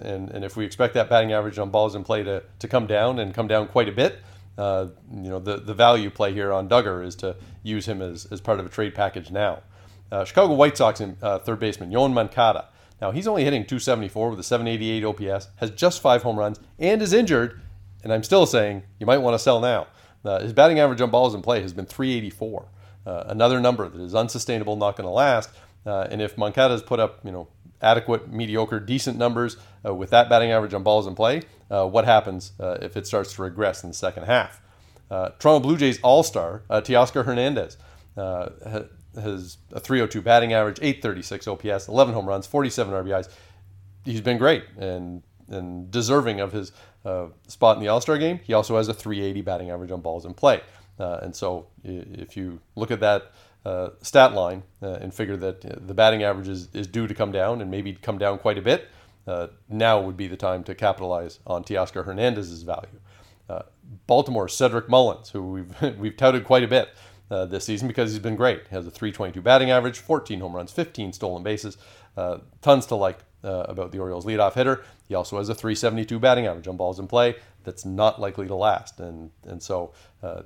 and, 0.01 0.31
and 0.31 0.45
if 0.45 0.57
we 0.57 0.65
expect 0.65 0.95
that 0.95 1.09
batting 1.09 1.33
average 1.33 1.59
on 1.59 1.71
balls 1.71 1.95
in 1.95 2.03
play 2.03 2.23
to, 2.23 2.43
to 2.59 2.69
come 2.69 2.87
down 2.87 3.19
and 3.19 3.33
come 3.35 3.47
down 3.47 3.69
quite 3.69 3.89
a 3.89 3.93
bit, 3.93 4.19
uh, 4.59 4.89
you 5.13 5.31
know 5.31 5.39
the, 5.39 5.59
the 5.59 5.75
value 5.75 6.11
play 6.11 6.33
here 6.33 6.53
on 6.53 6.69
Duggar 6.69 7.05
is 7.05 7.15
to 7.17 7.37
use 7.63 7.87
him 7.87 8.03
as, 8.03 8.27
as 8.27 8.41
part 8.41 8.59
of 8.59 8.67
a 8.67 8.69
trade 8.69 8.95
package 8.95 9.31
now. 9.31 9.63
Uh, 10.11 10.25
Chicago 10.25 10.55
White 10.55 10.77
Sox 10.77 11.01
in, 11.01 11.17
uh, 11.23 11.39
third 11.39 11.61
baseman 11.61 11.91
Yoan 11.91 12.13
Moncada. 12.13 12.69
Now 13.01 13.11
he's 13.11 13.27
only 13.27 13.45
hitting 13.45 13.65
274 13.65 14.31
with 14.31 14.41
a 14.41 14.43
788 14.43 15.05
OPS, 15.05 15.49
has 15.57 15.71
just 15.71 16.01
five 16.01 16.23
home 16.23 16.39
runs, 16.39 16.59
and 16.79 17.03
is 17.03 17.13
injured. 17.13 17.61
And 18.03 18.13
I'm 18.13 18.23
still 18.23 18.47
saying 18.47 18.85
you 18.99 19.07
might 19.07 19.19
want 19.19 19.35
to 19.35 19.39
sell 19.39 19.61
now. 19.61 19.89
Uh, 20.25 20.41
his 20.41 20.53
batting 20.53 20.79
average 20.81 21.01
on 21.01 21.11
balls 21.11 21.35
in 21.35 21.43
play 21.43 21.61
has 21.61 21.73
been 21.73 21.87
384, 21.87 22.69
uh, 23.07 23.25
another 23.29 23.61
number 23.61 23.89
that 23.89 24.01
is 24.01 24.15
unsustainable, 24.15 24.77
not 24.77 24.97
going 24.97 25.07
to 25.07 25.11
last. 25.11 25.51
Uh, 25.85 26.09
and 26.11 26.21
if 26.21 26.37
Moncada's 26.37 26.83
put 26.83 26.99
up, 26.99 27.21
you 27.25 27.31
know, 27.31 27.47
adequate, 27.81 28.33
mediocre, 28.33 28.81
decent 28.81 29.17
numbers 29.17 29.57
uh, 29.85 29.95
with 29.95 30.11
that 30.11 30.29
batting 30.29 30.51
average 30.51 30.75
on 30.75 30.83
balls 30.83 31.07
in 31.07 31.15
play, 31.15 31.43
what 31.69 32.05
happens 32.05 32.53
if 32.59 32.97
it 32.97 33.07
starts 33.07 33.35
to 33.35 33.43
regress 33.43 33.85
in 33.85 33.91
the 33.91 33.95
second 33.95 34.25
half? 34.25 34.61
Toronto 35.11 35.61
Blue 35.61 35.77
Jays 35.77 36.01
All-Star 36.03 36.63
Teoscar 36.71 37.25
Hernandez 37.25 37.77
has 39.17 39.59
a 39.73 39.81
302 39.81 40.23
batting 40.23 40.53
average, 40.53 40.79
836 40.81 41.49
OPS, 41.49 41.89
11 41.89 42.15
home 42.15 42.27
runs, 42.27 42.47
47 42.47 42.93
RBIs. 42.95 43.29
He's 44.05 44.21
been 44.21 44.39
great 44.39 44.65
and 44.79 45.23
and 45.49 45.91
deserving 45.91 46.41
of 46.41 46.53
his 46.53 46.73
uh, 47.05 47.27
spot 47.47 47.77
in 47.77 47.83
the 47.83 47.89
All 47.89 48.01
Star 48.01 48.19
game. 48.19 48.41
He 48.43 48.53
also 48.53 48.77
has 48.77 48.89
a 48.89 48.95
380 48.95 49.43
batting 49.43 49.71
average 49.71 49.91
on 49.91 50.01
balls 50.01 50.25
in 50.25 50.35
play. 50.35 50.61
Uh, 50.99 51.21
and 51.23 51.35
so 51.35 51.69
if 51.85 52.37
you 52.37 52.61
look 52.75 52.91
at 52.91 53.01
that 53.01 53.33
uh, 53.65 53.91
stat 54.01 54.33
line 54.33 54.63
uh, 54.83 54.95
and 54.95 55.13
figure 55.13 55.37
that 55.37 55.87
the 55.87 55.95
batting 55.95 56.23
average 56.23 56.49
is, 56.49 56.69
is 56.73 56.87
due 56.87 57.07
to 57.07 57.15
come 57.15 57.33
down 57.33 57.61
and 57.61 57.71
maybe 57.71 57.93
come 57.93 58.19
down 58.19 58.39
quite 58.39 58.59
a 58.59 58.63
bit, 58.63 58.89
uh, 59.27 59.49
now 59.69 60.01
would 60.01 60.17
be 60.17 60.29
the 60.29 60.37
time 60.37 60.63
to 60.65 60.75
capitalize 60.75 61.41
on 61.47 61.65
Teoscar 61.65 62.05
Hernandez's 62.05 62.63
value. 62.63 63.01
Uh, 63.49 63.63
Baltimore 64.07 64.49
Cedric 64.49 64.89
Mullins, 64.89 65.31
who 65.31 65.51
we've 65.51 65.83
we've 65.99 66.17
touted 66.17 66.45
quite 66.45 66.65
a 66.65 66.69
bit 66.69 66.89
uh, 67.31 67.45
this 67.47 67.65
season 67.65 67.89
because 67.89 68.13
he's 68.13 68.21
been 68.21 68.37
great. 68.37 68.69
He 68.69 68.75
has 68.75 68.87
a 68.87 68.91
322 68.91 69.41
batting 69.43 69.71
average, 69.71 69.99
14 69.99 70.41
home 70.41 70.55
runs, 70.55 70.73
15 70.73 71.13
stolen 71.13 71.43
bases. 71.43 71.77
Uh, 72.17 72.39
tons 72.63 72.87
to 72.87 72.95
like 72.95 73.19
uh, 73.45 73.65
about 73.69 73.93
the 73.93 73.99
Orioles 73.99 74.25
leadoff 74.25 74.55
hitter. 74.55 74.83
He 75.09 75.15
also 75.15 75.39
has 75.39 75.49
a 75.49 75.55
372 75.55 76.19
batting 76.19 76.47
average 76.47 76.67
on 76.69 76.77
balls 76.77 76.99
in 76.99 77.07
play 77.07 77.37
that's 77.65 77.85
not 77.85 78.21
likely 78.21 78.47
to 78.47 78.55
last. 78.55 79.01
And, 79.01 79.31
and 79.45 79.63
so, 79.63 79.93
uh, 80.23 80.43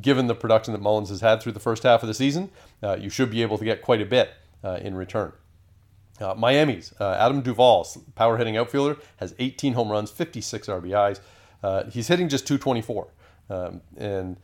given 0.00 0.26
the 0.26 0.34
production 0.34 0.72
that 0.72 0.82
Mullins 0.82 1.08
has 1.08 1.20
had 1.20 1.40
through 1.40 1.52
the 1.52 1.60
first 1.60 1.82
half 1.82 2.02
of 2.02 2.08
the 2.08 2.14
season, 2.14 2.50
uh, 2.82 2.96
you 3.00 3.08
should 3.08 3.30
be 3.30 3.42
able 3.42 3.56
to 3.58 3.64
get 3.64 3.80
quite 3.80 4.02
a 4.02 4.06
bit 4.06 4.30
uh, 4.62 4.78
in 4.82 4.94
return. 4.94 5.32
Miami's 6.36 6.92
Adam 7.00 7.42
Duvall, 7.42 7.86
power 8.16 8.38
hitting 8.38 8.56
outfielder, 8.56 8.96
has 9.18 9.36
18 9.38 9.74
home 9.74 9.88
runs, 9.88 10.10
56 10.10 10.66
RBIs. 10.66 11.20
he's 11.92 12.08
hitting 12.08 12.28
just 12.28 12.44
224. 12.48 13.06
Um, 13.50 13.80
and 13.96 14.36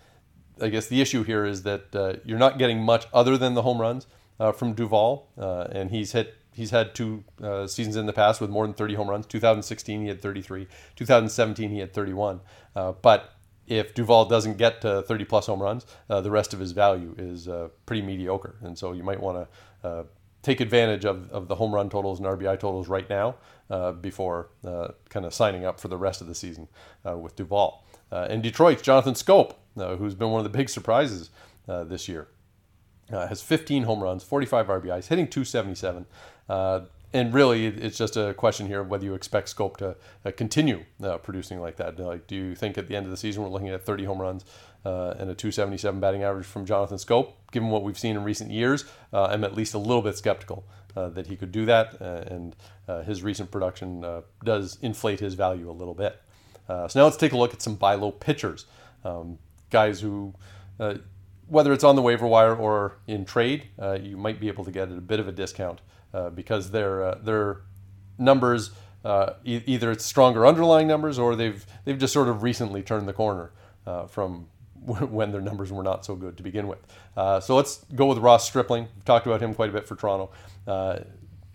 I 0.61 0.69
guess 0.69 0.87
the 0.87 1.01
issue 1.01 1.23
here 1.23 1.45
is 1.45 1.63
that 1.63 1.95
uh, 1.95 2.15
you're 2.25 2.39
not 2.39 2.59
getting 2.59 2.81
much 2.81 3.07
other 3.13 3.37
than 3.37 3.55
the 3.55 3.63
home 3.63 3.81
runs 3.81 4.07
uh, 4.39 4.53
from 4.53 4.75
Duvall, 4.75 5.29
uh, 5.39 5.69
and 5.71 5.91
he's 5.91 6.13
hit. 6.13 6.35
He's 6.53 6.71
had 6.71 6.95
two 6.95 7.25
uh, 7.43 7.67
seasons 7.67 7.97
in 7.97 8.07
the 8.07 8.13
past 8.13 8.41
with 8.41 8.49
more 8.49 8.65
than 8.65 8.75
30 8.75 8.95
home 8.95 9.11
runs. 9.11 9.27
2016 9.27 10.03
he 10.03 10.07
had 10.07 10.23
33. 10.23 10.69
2017 10.95 11.69
he 11.69 11.81
had 11.81 11.93
31. 11.93 12.41
Uh, 12.77 12.93
but 12.93 13.35
if 13.67 13.93
Duvall 13.93 14.27
doesn't 14.27 14.57
get 14.57 14.81
to 14.83 15.03
30 15.03 15.25
plus 15.25 15.47
home 15.47 15.61
runs, 15.61 15.85
the 16.07 16.31
rest 16.31 16.55
of 16.55 16.61
his 16.61 16.71
value 16.71 17.13
is 17.19 17.49
pretty 17.87 18.03
mediocre. 18.03 18.55
And 18.63 18.79
so 18.79 18.93
you 18.93 19.03
might 19.03 19.19
want 19.19 19.49
to 19.83 20.07
take 20.45 20.61
advantage 20.61 21.05
of, 21.05 21.29
of 21.33 21.49
the 21.49 21.55
home 21.55 21.75
run 21.75 21.89
totals 21.89 22.21
and 22.21 22.29
RBI 22.29 22.61
totals 22.61 22.87
right 22.87 23.09
now 23.09 23.35
uh, 23.71 23.93
before 23.93 24.51
uh, 24.65 24.89
kind 25.09 25.25
of 25.25 25.33
signing 25.33 25.65
up 25.65 25.81
for 25.81 25.89
the 25.89 25.97
rest 25.97 26.21
of 26.21 26.27
the 26.27 26.35
season 26.35 26.69
uh, 27.09 27.17
with 27.17 27.35
Duvall. 27.35 27.84
And 28.15 28.43
Detroit, 28.43 28.83
Jonathan 28.83 29.15
Schoop, 29.15 29.55
who's 29.77 30.15
been 30.15 30.31
one 30.31 30.45
of 30.45 30.51
the 30.51 30.57
big 30.57 30.69
surprises 30.69 31.31
this 31.67 32.09
year. 32.09 32.29
has 33.11 33.43
15 33.43 33.85
home 33.85 34.03
runs, 34.03 34.23
45 34.23 34.69
RBIs, 34.69 35.09
hitting 35.09 35.29
277 35.29 36.07
and 37.15 37.33
really, 37.33 37.67
it's 37.67 37.97
just 37.97 38.17
a 38.17 38.35
question 38.35 38.67
here 38.67 38.81
of 38.81 38.89
whether 38.89 39.05
you 39.05 39.15
expect 39.15 39.57
Schoop 39.57 39.77
to 39.77 39.97
uh, 40.25 40.33
continue 40.33 40.85
uh, 41.01 41.17
producing 41.19 41.61
like 41.61 41.77
that. 41.77 41.97
Like, 41.97 42.27
do 42.27 42.35
you 42.35 42.57
think 42.57 42.77
at 42.77 42.89
the 42.89 42.97
end 42.97 43.07
of 43.07 43.13
the 43.13 43.17
season 43.17 43.45
we're 43.45 43.51
looking 43.51 43.69
at 43.69 43.87
30 43.87 44.05
home 44.05 44.21
runs 44.21 44.45
uh, 44.85 45.11
and 45.11 45.31
a 45.31 45.35
277 45.35 46.01
batting 46.01 46.25
average 46.25 46.45
from 46.45 46.67
Jonathan 46.67 46.99
Schoop? 46.99 47.31
Given 47.53 47.71
what 47.71 47.85
we've 47.85 47.99
seen 47.99 48.17
in 48.17 48.25
recent 48.25 48.51
years, 48.51 48.85
uh, 49.13 49.27
I'm 49.27 49.45
at 49.45 49.55
least 49.55 49.75
a 49.75 49.79
little 49.79 50.03
bit 50.03 50.19
skeptical 50.19 50.65
uh, 50.97 51.09
that 51.11 51.29
he 51.29 51.37
could 51.37 51.53
do 51.53 51.65
that, 51.67 52.03
uh, 52.03 52.25
and 52.27 52.57
his 53.07 53.23
recent 53.23 53.53
production 53.53 54.05
does 54.43 54.77
inflate 54.83 55.21
his 55.21 55.35
value 55.35 55.71
a 55.71 55.73
little 55.73 55.95
bit. 55.95 56.21
So 56.69 56.91
now 56.95 57.05
let's 57.05 57.17
take 57.17 57.33
a 57.33 57.37
look 57.37 57.53
at 57.53 57.63
some 57.63 57.75
buy 57.75 57.95
low 57.95 58.11
pitchers, 58.11 58.67
um, 59.05 59.39
guys 59.71 60.01
who 60.01 60.35
whether 61.49 61.73
it's 61.73 61.85
on 61.85 61.97
the 61.97 62.03
waiver 62.03 62.27
wire 62.27 62.55
or 62.55 62.99
in 63.07 63.25
trade, 63.25 63.69
uh, 63.81 63.99
you 64.01 64.17
might 64.17 64.41
be 64.41 64.49
able 64.49 64.65
to 64.65 64.71
get 64.71 64.91
at 64.91 64.99
a 64.99 65.01
bit 65.01 65.21
of 65.21 65.29
a 65.29 65.33
discount 65.33 65.81
uh, 66.13 66.31
because 66.31 66.71
their 66.71 67.03
uh, 67.03 67.19
their 67.23 67.61
numbers 68.19 68.71
uh, 69.05 69.35
e- 69.45 69.63
either 69.67 69.91
it's 69.91 70.05
stronger 70.05 70.47
underlying 70.47 70.87
numbers 70.87 71.19
or 71.19 71.37
they've 71.37 71.67
they've 71.85 71.99
just 71.99 72.13
sort 72.13 72.29
of 72.29 72.43
recently 72.43 72.83
turned 72.83 73.09
the 73.09 73.13
corner 73.13 73.53
uh, 73.87 74.07
from 74.07 74.47
when 74.85 75.33
their 75.33 75.41
numbers 75.41 75.73
were 75.73 75.83
not 75.83 76.05
so 76.05 76.15
good 76.15 76.37
to 76.37 76.43
begin 76.43 76.67
with. 76.67 76.81
Uh, 77.17 77.41
so 77.41 77.57
let's 77.57 77.85
go 77.95 78.07
with 78.07 78.19
Ross 78.19 78.47
Stripling. 78.47 78.89
We've 78.95 79.05
talked 79.05 79.27
about 79.27 79.41
him 79.41 79.55
quite 79.55 79.71
a 79.71 79.73
bit 79.73 79.87
for 79.87 79.97
Toronto, 79.97 80.31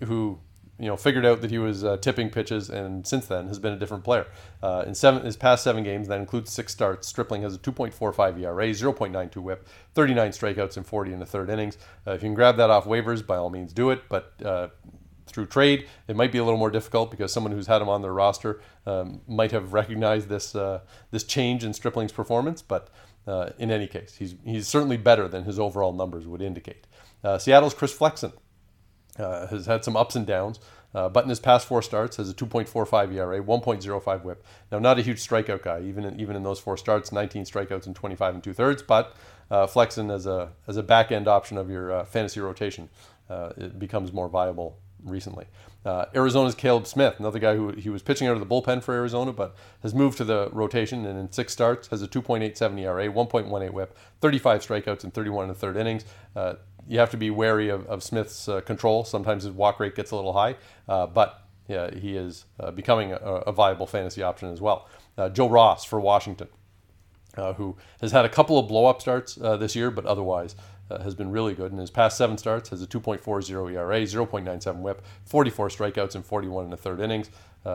who 0.03 0.39
you 0.79 0.87
know 0.87 0.95
figured 0.95 1.25
out 1.25 1.41
that 1.41 1.51
he 1.51 1.57
was 1.57 1.83
uh, 1.83 1.97
tipping 1.97 2.29
pitches, 2.29 2.69
and 2.69 3.05
since 3.05 3.27
then 3.27 3.47
has 3.47 3.59
been 3.59 3.73
a 3.73 3.77
different 3.77 4.03
player. 4.03 4.25
Uh, 4.63 4.83
in 4.87 4.95
seven 4.95 5.23
his 5.25 5.35
past 5.35 5.63
seven 5.63 5.83
games, 5.83 6.07
that 6.07 6.19
includes 6.19 6.51
six 6.51 6.71
starts. 6.71 7.07
Stripling 7.07 7.41
has 7.41 7.53
a 7.53 7.59
2.45 7.59 8.39
ERA, 8.41 8.69
0.92 8.69 9.35
WHIP, 9.37 9.67
39 9.93 10.31
strikeouts, 10.31 10.77
and 10.77 10.85
40 10.85 11.13
in 11.13 11.19
the 11.19 11.25
third 11.25 11.49
innings. 11.49 11.77
Uh, 12.07 12.11
if 12.11 12.23
you 12.23 12.27
can 12.27 12.33
grab 12.33 12.57
that 12.57 12.69
off 12.69 12.85
waivers, 12.85 13.25
by 13.25 13.35
all 13.35 13.49
means 13.49 13.73
do 13.73 13.89
it. 13.89 14.03
But 14.07 14.33
uh, 14.43 14.69
through 15.27 15.47
trade, 15.47 15.87
it 16.07 16.15
might 16.15 16.31
be 16.31 16.37
a 16.37 16.43
little 16.43 16.59
more 16.59 16.71
difficult 16.71 17.11
because 17.11 17.33
someone 17.33 17.51
who's 17.51 17.67
had 17.67 17.81
him 17.81 17.89
on 17.89 18.01
their 18.01 18.13
roster 18.13 18.61
um, 18.87 19.21
might 19.27 19.51
have 19.51 19.73
recognized 19.73 20.29
this 20.29 20.55
uh, 20.55 20.79
this 21.11 21.25
change 21.25 21.63
in 21.65 21.73
Stripling's 21.73 22.13
performance. 22.13 22.61
But 22.61 22.89
uh, 23.27 23.49
in 23.57 23.69
any 23.69 23.87
case, 23.87 24.15
he's 24.17 24.35
he's 24.45 24.67
certainly 24.67 24.97
better 24.97 25.27
than 25.27 25.43
his 25.43 25.59
overall 25.59 25.91
numbers 25.91 26.25
would 26.25 26.41
indicate. 26.41 26.87
Seattle's 27.37 27.73
Chris 27.73 27.93
Flexen. 27.93 28.31
Uh, 29.19 29.47
has 29.47 29.65
had 29.65 29.83
some 29.83 29.97
ups 29.97 30.15
and 30.15 30.25
downs, 30.25 30.59
uh, 30.95 31.09
but 31.09 31.23
in 31.23 31.29
his 31.29 31.39
past 31.39 31.67
four 31.67 31.81
starts 31.81 32.17
has 32.17 32.29
a 32.29 32.33
2.45 32.33 33.13
ERA, 33.13 33.43
1.05 33.43 34.23
WHIP. 34.23 34.43
Now, 34.71 34.79
not 34.79 34.97
a 34.97 35.01
huge 35.01 35.19
strikeout 35.19 35.61
guy, 35.61 35.81
even 35.81 36.05
in, 36.05 36.19
even 36.19 36.35
in 36.35 36.43
those 36.43 36.59
four 36.59 36.77
starts, 36.77 37.11
19 37.11 37.43
strikeouts 37.43 37.85
and 37.85 37.95
25 37.95 38.35
and 38.35 38.43
two 38.43 38.53
thirds. 38.53 38.81
But 38.81 39.15
uh, 39.51 39.67
Flexen 39.67 40.09
as 40.09 40.25
a 40.25 40.51
as 40.67 40.77
a 40.77 40.83
back 40.83 41.11
end 41.11 41.27
option 41.27 41.57
of 41.57 41.69
your 41.69 41.91
uh, 41.91 42.05
fantasy 42.05 42.39
rotation, 42.39 42.89
uh, 43.29 43.51
it 43.57 43.77
becomes 43.77 44.13
more 44.13 44.29
viable 44.29 44.77
recently. 45.03 45.45
Uh, 45.85 46.05
Arizona's 46.13 46.55
Caleb 46.55 46.85
Smith, 46.85 47.15
another 47.19 47.39
guy 47.39 47.55
who 47.55 47.71
he 47.71 47.89
was 47.89 48.01
pitching 48.01 48.27
out 48.27 48.33
of 48.33 48.39
the 48.41 48.45
bullpen 48.45 48.83
for 48.83 48.93
Arizona, 48.93 49.31
but 49.31 49.55
has 49.81 49.93
moved 49.93 50.17
to 50.17 50.25
the 50.25 50.49
rotation 50.51 51.05
and 51.05 51.17
in 51.17 51.31
six 51.31 51.53
starts 51.53 51.87
has 51.87 52.01
a 52.01 52.07
2.87 52.07 52.79
ERA, 52.79 53.07
1.18 53.07 53.71
WHIP, 53.71 53.97
35 54.19 54.61
strikeouts 54.61 55.03
and 55.03 55.13
31 55.13 55.43
in 55.45 55.47
the 55.49 55.55
third 55.55 55.77
innings. 55.77 56.03
You 56.89 56.97
have 56.97 57.11
to 57.11 57.17
be 57.17 57.29
wary 57.29 57.69
of, 57.69 57.85
of 57.85 58.01
Smith's 58.01 58.49
uh, 58.49 58.61
control. 58.61 59.03
Sometimes 59.03 59.43
his 59.43 59.53
walk 59.53 59.79
rate 59.79 59.95
gets 59.95 60.09
a 60.09 60.15
little 60.15 60.33
high, 60.33 60.55
uh, 60.87 61.05
but 61.05 61.45
yeah, 61.67 61.93
he 61.93 62.17
is 62.17 62.45
uh, 62.59 62.71
becoming 62.71 63.11
a, 63.11 63.17
a, 63.17 63.51
viable 63.51 63.85
fantasy 63.85 64.23
option 64.23 64.51
as 64.51 64.59
well. 64.59 64.89
Uh, 65.15 65.29
Joe 65.29 65.47
Ross 65.47 65.85
for 65.85 65.99
Washington, 65.99 66.47
uh, 67.37 67.53
who 67.53 67.77
has 68.01 68.11
had 68.11 68.25
a 68.25 68.29
couple 68.29 68.57
of 68.57 68.67
blow 68.67 68.87
up 68.87 69.01
starts 69.01 69.35
this 69.35 69.75
year, 69.75 69.91
but 69.91 70.07
otherwise 70.07 70.55
has 70.89 71.13
been 71.13 71.29
really 71.29 71.53
good. 71.53 71.71
In 71.71 71.77
his 71.77 71.91
past 71.91 72.17
seven 72.17 72.39
starts, 72.39 72.69
has 72.69 72.81
a 72.81 72.87
2.40 72.87 73.71
ERA, 73.71 74.01
0.97 74.01 74.77
WHIP, 74.77 75.05
44 75.25 75.69
strikeouts, 75.69 76.15
and 76.15 76.25
41 76.25 76.63
in 76.63 76.71
the 76.71 76.77
third 76.77 76.99
innings. 76.99 77.29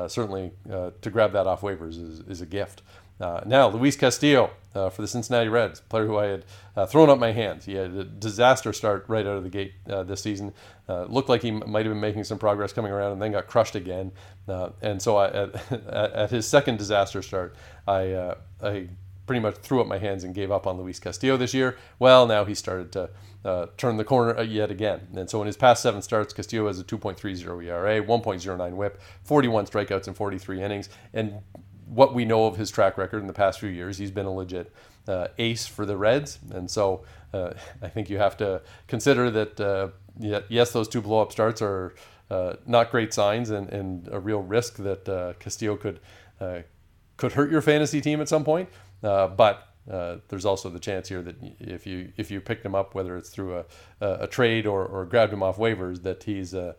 certainly, 0.09 0.51
to 0.67 1.11
grab 1.11 1.31
that 1.31 1.47
off 1.47 1.61
waivers 1.61 2.03
is, 2.03 2.19
is 2.27 2.41
a 2.41 2.47
gift. 2.47 2.83
Uh, 3.21 3.41
now, 3.47 3.69
Luis 3.69 3.97
Castillo 3.97 4.51
uh, 4.75 4.91
for 4.91 5.03
the 5.03 5.09
Cincinnati 5.09 5.49
Reds, 5.49 5.81
player 5.81 6.07
who 6.07 6.19
I 6.19 6.27
had 6.27 6.45
uh, 6.77 6.87
thrown 6.87 7.09
up 7.09 7.19
my 7.19 7.33
hands. 7.33 7.65
He 7.65 7.75
had 7.75 7.93
a 7.93 8.05
disaster 8.05 8.73
start 8.73 9.05
right 9.09 9.27
out 9.27 9.37
of 9.37 9.45
the 9.45 9.51
gate 9.51 9.75
uh, 9.89 10.03
this 10.03 10.23
season. 10.23 10.53
Uh, 10.89 11.05
looked 11.05 11.29
like 11.29 11.43
he 11.43 11.51
m- 11.51 11.63
might 11.67 11.87
have 11.87 11.93
been 11.93 12.01
making 12.01 12.25
some 12.25 12.39
progress 12.39 12.73
coming 12.73 12.93
around 12.93 13.13
and 13.13 13.23
then 13.23 13.33
got 13.33 13.47
crushed 13.47 13.77
again. 13.77 14.11
Uh, 14.49 14.71
and 14.83 15.01
so 15.01 15.17
I, 15.17 15.29
at, 15.29 15.73
at, 15.89 16.31
his 16.31 16.47
second 16.47 16.79
disaster 16.79 17.23
start, 17.23 17.55
I, 17.87 18.35
I 18.63 18.89
pretty 19.27 19.41
much 19.41 19.57
threw 19.57 19.81
up 19.81 19.87
my 19.87 19.99
hands 19.99 20.25
and 20.25 20.35
gave 20.35 20.51
up 20.51 20.67
on 20.67 20.77
Luis 20.77 20.99
Castillo 20.99 21.37
this 21.37 21.55
year. 21.55 21.77
Well, 21.99 22.27
now 22.27 22.45
he 22.45 22.55
started 22.55 22.93
to 22.93 23.11
uh, 23.45 23.67
turn 23.77 23.97
the 23.97 24.05
corner 24.05 24.43
yet 24.43 24.71
again. 24.71 25.09
And 25.15 25.31
so 25.31 25.41
in 25.41 25.47
his 25.47 25.57
past 25.57 25.83
seven 25.83 26.03
starts, 26.03 26.35
Castillo 26.35 26.67
has 26.67 26.81
a 26.81 26.85
2.30 26.85 27.65
ERA, 27.65 28.03
1.09 28.03 28.73
whip, 28.75 29.01
41 29.23 29.67
strikeouts 29.67 30.09
in 30.09 30.15
43 30.15 30.63
innings. 30.63 30.89
And 31.13 31.41
what 31.87 32.15
we 32.15 32.25
know 32.25 32.47
of 32.47 32.57
his 32.57 32.71
track 32.71 32.97
record 32.97 33.21
in 33.21 33.27
the 33.27 33.33
past 33.33 33.61
few 33.61 33.69
years, 33.69 33.99
he's 33.99 34.11
been 34.11 34.27
a 34.27 34.33
legit 34.33 34.73
uh, 35.09 35.29
ace 35.39 35.67
for 35.67 35.85
the 35.85 35.97
Reds. 35.97 36.39
And 36.53 36.71
so 36.71 37.05
uh, 37.33 37.53
I 37.83 37.89
think 37.89 38.11
you 38.11 38.19
have 38.19 38.37
to 38.39 38.63
consider 38.87 39.31
that, 39.31 39.61
uh, 39.61 39.89
yes, 40.49 40.73
those 40.73 40.89
two 40.89 41.03
blow 41.03 41.21
up 41.21 41.33
starts 41.33 41.61
are 41.63 41.95
uh, 42.31 42.55
not 42.67 42.91
great 42.91 43.13
signs 43.13 43.51
and, 43.51 43.69
and, 43.69 44.09
a 44.11 44.19
real 44.19 44.41
risk 44.41 44.77
that 44.77 45.07
uh, 45.09 45.35
Castillo 45.39 45.77
could, 45.77 46.01
uh, 46.41 46.61
could 47.19 47.33
hurt 47.33 47.51
your 47.51 47.61
fantasy 47.61 48.01
team 48.01 48.21
at 48.21 48.29
some 48.29 48.45
point. 48.45 48.69
but 49.03 49.69
there's 49.87 50.47
also 50.47 50.71
the 50.71 50.79
chance 50.79 51.09
here 51.09 51.21
that 51.21 51.37
if 51.61 51.87
you 51.87 52.11
if 52.17 52.31
you 52.31 52.41
picked 52.41 52.65
him 52.65 52.75
up, 52.75 52.95
whether 52.95 53.17
it's 53.19 53.29
through 53.29 53.59
a, 53.59 53.65
a 54.01 54.27
trade 54.27 54.67
or, 54.67 54.87
or 54.87 55.05
grabbed 55.05 55.33
him 55.35 55.43
off 55.43 55.59
waivers, 55.59 56.03
that 56.03 56.25
he's 56.25 56.55
a, 56.55 56.75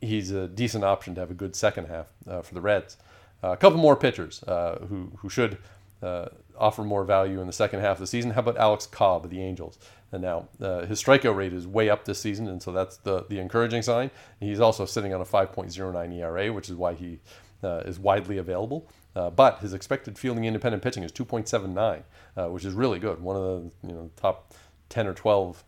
he's 0.00 0.30
a 0.30 0.48
decent 0.48 0.82
option 0.82 1.14
to 1.14 1.20
have 1.20 1.30
a 1.30 1.34
good 1.34 1.54
second 1.54 1.86
half 1.86 2.06
for 2.42 2.54
the 2.54 2.62
Reds. 2.62 2.96
Uh, 3.42 3.52
a 3.52 3.56
couple 3.56 3.78
more 3.78 3.96
pitchers 3.96 4.42
uh, 4.44 4.78
who, 4.88 5.12
who 5.18 5.28
should 5.28 5.58
uh, 6.02 6.26
offer 6.58 6.82
more 6.82 7.04
value 7.04 7.40
in 7.40 7.46
the 7.46 7.52
second 7.52 7.80
half 7.80 7.96
of 7.96 8.00
the 8.00 8.06
season. 8.06 8.32
How 8.32 8.40
about 8.40 8.56
Alex 8.58 8.86
Cobb 8.86 9.24
of 9.24 9.30
the 9.30 9.42
Angels? 9.42 9.78
And 10.12 10.22
now 10.22 10.48
uh, 10.60 10.86
his 10.86 11.02
strikeout 11.02 11.36
rate 11.36 11.52
is 11.52 11.66
way 11.66 11.88
up 11.88 12.04
this 12.04 12.18
season, 12.18 12.48
and 12.48 12.62
so 12.62 12.72
that's 12.72 12.96
the, 12.98 13.24
the 13.28 13.38
encouraging 13.38 13.82
sign. 13.82 14.10
He's 14.40 14.60
also 14.60 14.84
sitting 14.84 15.14
on 15.14 15.20
a 15.20 15.24
5.09 15.24 16.14
ERA, 16.14 16.52
which 16.52 16.68
is 16.68 16.76
why 16.76 16.94
he 16.94 17.20
uh, 17.62 17.82
is 17.84 17.98
widely 17.98 18.38
available. 18.38 18.88
Uh, 19.14 19.30
but 19.30 19.58
his 19.58 19.72
expected 19.72 20.18
fielding 20.18 20.44
independent 20.44 20.82
pitching 20.82 21.02
is 21.02 21.12
2.79, 21.12 22.50
which 22.50 22.64
is 22.64 22.74
really 22.74 22.98
good. 22.98 23.20
One 23.20 23.36
of 23.36 23.42
the 23.42 23.88
you 23.88 23.94
know 23.94 24.10
top 24.16 24.54
10 24.88 25.06
or 25.06 25.14
12 25.14 25.64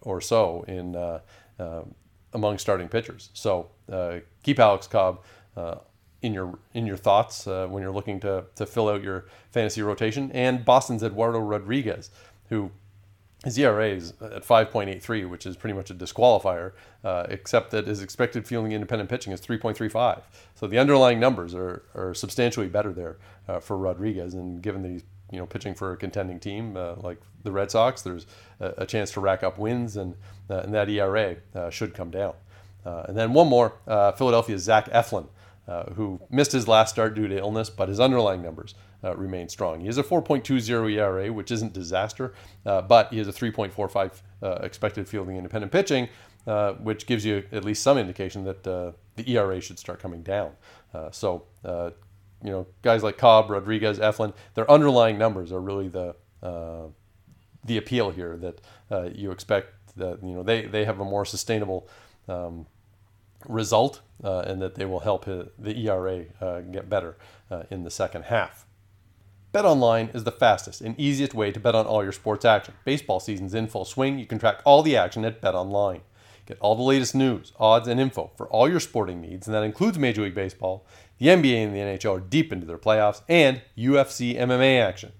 or 0.00 0.20
so 0.20 0.64
in 0.66 1.20
among 2.34 2.58
starting 2.58 2.88
pitchers. 2.88 3.30
So 3.32 3.70
keep 4.42 4.58
Alex 4.58 4.88
Cobb 4.88 5.20
in 6.22 6.32
your 6.32 6.58
in 6.72 6.86
your 6.86 6.96
thoughts 6.96 7.46
uh, 7.46 7.66
when 7.68 7.82
you're 7.82 7.92
looking 7.92 8.20
to 8.20 8.44
to 8.54 8.64
fill 8.64 8.88
out 8.88 9.02
your 9.02 9.26
fantasy 9.50 9.82
rotation. 9.82 10.30
And 10.32 10.64
Boston's 10.64 11.02
Eduardo 11.02 11.40
Rodriguez, 11.40 12.10
who 12.48 12.70
his 13.44 13.58
ERA 13.58 13.88
is 13.88 14.12
at 14.20 14.44
5.83, 14.44 15.28
which 15.28 15.46
is 15.46 15.56
pretty 15.56 15.74
much 15.74 15.90
a 15.90 15.94
disqualifier, 15.94 16.72
uh, 17.02 17.26
except 17.28 17.72
that 17.72 17.88
his 17.88 18.00
expected 18.00 18.46
fielding 18.46 18.70
independent 18.70 19.10
pitching 19.10 19.32
is 19.32 19.40
3.35. 19.40 20.22
So 20.54 20.68
the 20.68 20.78
underlying 20.78 21.18
numbers 21.18 21.52
are, 21.54 21.82
are 21.94 22.14
substantially 22.14 22.68
better 22.68 22.92
there 22.92 23.16
uh, 23.48 23.58
for 23.58 23.76
Rodriguez. 23.76 24.34
And 24.34 24.62
given 24.62 24.82
that 24.82 24.90
he's 24.90 25.02
you 25.32 25.38
know 25.38 25.46
pitching 25.46 25.74
for 25.74 25.92
a 25.92 25.96
contending 25.96 26.38
team 26.38 26.76
uh, 26.76 26.94
like 26.96 27.18
the 27.42 27.50
Red 27.50 27.70
Sox, 27.70 28.02
there's 28.02 28.26
a, 28.60 28.74
a, 28.78 28.86
chance 28.86 29.10
to 29.12 29.20
rack 29.20 29.42
up 29.42 29.58
wins, 29.58 29.96
and, 29.96 30.14
uh, 30.48 30.58
and 30.58 30.72
that 30.74 30.88
ERA 30.88 31.36
uh, 31.54 31.70
should 31.70 31.94
come 31.94 32.10
down. 32.10 32.34
Uh, 32.84 33.04
and 33.08 33.16
then 33.16 33.32
one 33.32 33.48
more, 33.48 33.74
Philadelphia's 33.86 34.62
Zach 34.62 34.88
Eflin. 34.90 35.26
Uh, 35.68 35.84
who 35.92 36.20
missed 36.28 36.50
his 36.50 36.66
last 36.66 36.90
start 36.90 37.14
due 37.14 37.28
to 37.28 37.38
illness, 37.38 37.70
but 37.70 37.88
his 37.88 38.00
underlying 38.00 38.42
numbers 38.42 38.74
uh, 39.04 39.16
remain 39.16 39.48
strong. 39.48 39.78
He 39.78 39.86
has 39.86 39.96
a 39.96 40.02
4.20 40.02 40.92
ERA, 40.92 41.32
which 41.32 41.52
isn't 41.52 41.72
disaster, 41.72 42.34
uh, 42.66 42.82
but 42.82 43.12
he 43.12 43.18
has 43.18 43.28
a 43.28 43.32
3.45 43.32 44.22
uh, 44.42 44.48
expected 44.64 45.08
fielding 45.08 45.36
independent 45.36 45.70
pitching, 45.70 46.08
uh, 46.48 46.72
which 46.72 47.06
gives 47.06 47.24
you 47.24 47.44
at 47.52 47.64
least 47.64 47.80
some 47.80 47.96
indication 47.96 48.42
that 48.42 48.64
the 48.64 48.92
ERA 49.24 49.60
should 49.60 49.78
start 49.78 50.00
coming 50.00 50.20
down. 50.24 50.50
so, 51.12 51.44
you 51.64 52.50
know, 52.50 52.66
guys 52.82 53.04
like 53.04 53.16
Cobb, 53.16 53.48
Rodriguez, 53.48 54.00
Eflin, 54.00 54.34
their 54.54 54.68
underlying 54.68 55.16
numbers 55.16 55.52
are 55.52 55.60
really 55.60 55.86
the 55.86 56.16
the 57.64 57.76
appeal 57.76 58.10
here 58.10 58.36
that 58.36 58.60
you 59.16 59.30
expect 59.30 59.68
that 59.96 60.18
you 60.24 60.34
know 60.34 60.42
they, 60.42 60.66
they 60.66 60.84
have 60.84 60.98
a 60.98 61.04
more 61.04 61.24
sustainable 61.24 61.88
um, 62.28 62.66
result 63.46 64.00
uh, 64.22 64.40
and 64.40 64.60
that 64.62 64.74
they 64.74 64.84
will 64.84 65.00
help 65.00 65.24
the 65.24 65.76
ERA 65.76 66.24
uh, 66.40 66.60
get 66.60 66.88
better 66.88 67.16
uh, 67.50 67.64
in 67.70 67.84
the 67.84 67.90
second 67.90 68.24
half. 68.24 68.66
Bet 69.52 69.64
online 69.66 70.08
is 70.14 70.24
the 70.24 70.32
fastest 70.32 70.80
and 70.80 70.98
easiest 70.98 71.34
way 71.34 71.52
to 71.52 71.60
bet 71.60 71.74
on 71.74 71.84
all 71.84 72.02
your 72.02 72.12
sports 72.12 72.44
action. 72.44 72.72
Baseball 72.86 73.20
season's 73.20 73.52
in 73.52 73.66
full 73.66 73.84
swing. 73.84 74.18
You 74.18 74.24
can 74.24 74.38
track 74.38 74.60
all 74.64 74.82
the 74.82 74.96
action 74.96 75.26
at 75.26 75.42
Bet 75.42 75.54
Online. 75.54 76.00
Get 76.46 76.58
all 76.58 76.74
the 76.74 76.82
latest 76.82 77.14
news, 77.14 77.52
odds, 77.60 77.86
and 77.86 78.00
info 78.00 78.32
for 78.36 78.48
all 78.48 78.68
your 78.68 78.80
sporting 78.80 79.20
needs, 79.20 79.46
and 79.46 79.54
that 79.54 79.62
includes 79.62 79.98
Major 79.98 80.22
League 80.22 80.34
Baseball. 80.34 80.86
The 81.18 81.26
NBA 81.26 81.64
and 81.64 81.74
the 81.74 81.78
NHL 81.78 82.16
are 82.16 82.20
deep 82.20 82.52
into 82.52 82.66
their 82.66 82.78
playoffs, 82.78 83.22
and 83.28 83.60
UFC 83.76 84.36
MMA 84.36 84.80
action. 84.80 85.12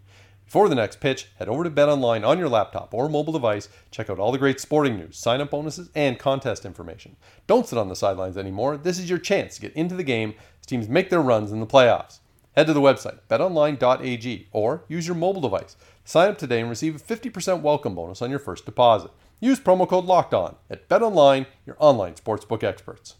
Before 0.52 0.68
the 0.68 0.74
next 0.74 1.00
pitch, 1.00 1.28
head 1.38 1.48
over 1.48 1.64
to 1.64 1.70
BetOnline 1.70 2.28
on 2.28 2.38
your 2.38 2.50
laptop 2.50 2.92
or 2.92 3.08
mobile 3.08 3.32
device. 3.32 3.70
Check 3.90 4.10
out 4.10 4.18
all 4.18 4.30
the 4.30 4.36
great 4.36 4.60
sporting 4.60 4.98
news, 4.98 5.16
sign 5.16 5.40
up 5.40 5.48
bonuses, 5.48 5.88
and 5.94 6.18
contest 6.18 6.66
information. 6.66 7.16
Don't 7.46 7.66
sit 7.66 7.78
on 7.78 7.88
the 7.88 7.96
sidelines 7.96 8.36
anymore. 8.36 8.76
This 8.76 8.98
is 8.98 9.08
your 9.08 9.18
chance 9.18 9.54
to 9.54 9.62
get 9.62 9.72
into 9.72 9.94
the 9.94 10.04
game 10.04 10.34
as 10.60 10.66
teams 10.66 10.90
make 10.90 11.08
their 11.08 11.22
runs 11.22 11.52
in 11.52 11.60
the 11.60 11.66
playoffs. 11.66 12.18
Head 12.54 12.66
to 12.66 12.74
the 12.74 12.82
website, 12.82 13.20
betonline.ag, 13.30 14.48
or 14.52 14.84
use 14.88 15.06
your 15.06 15.16
mobile 15.16 15.40
device. 15.40 15.74
Sign 16.04 16.28
up 16.28 16.36
today 16.36 16.60
and 16.60 16.68
receive 16.68 16.96
a 16.96 16.98
50% 16.98 17.62
welcome 17.62 17.94
bonus 17.94 18.20
on 18.20 18.28
your 18.28 18.38
first 18.38 18.66
deposit. 18.66 19.10
Use 19.40 19.58
promo 19.58 19.88
code 19.88 20.04
Locked 20.04 20.34
On 20.34 20.56
at 20.68 20.86
BetOnline, 20.86 21.46
your 21.64 21.76
online 21.78 22.12
sportsbook 22.12 22.62
experts. 22.62 23.14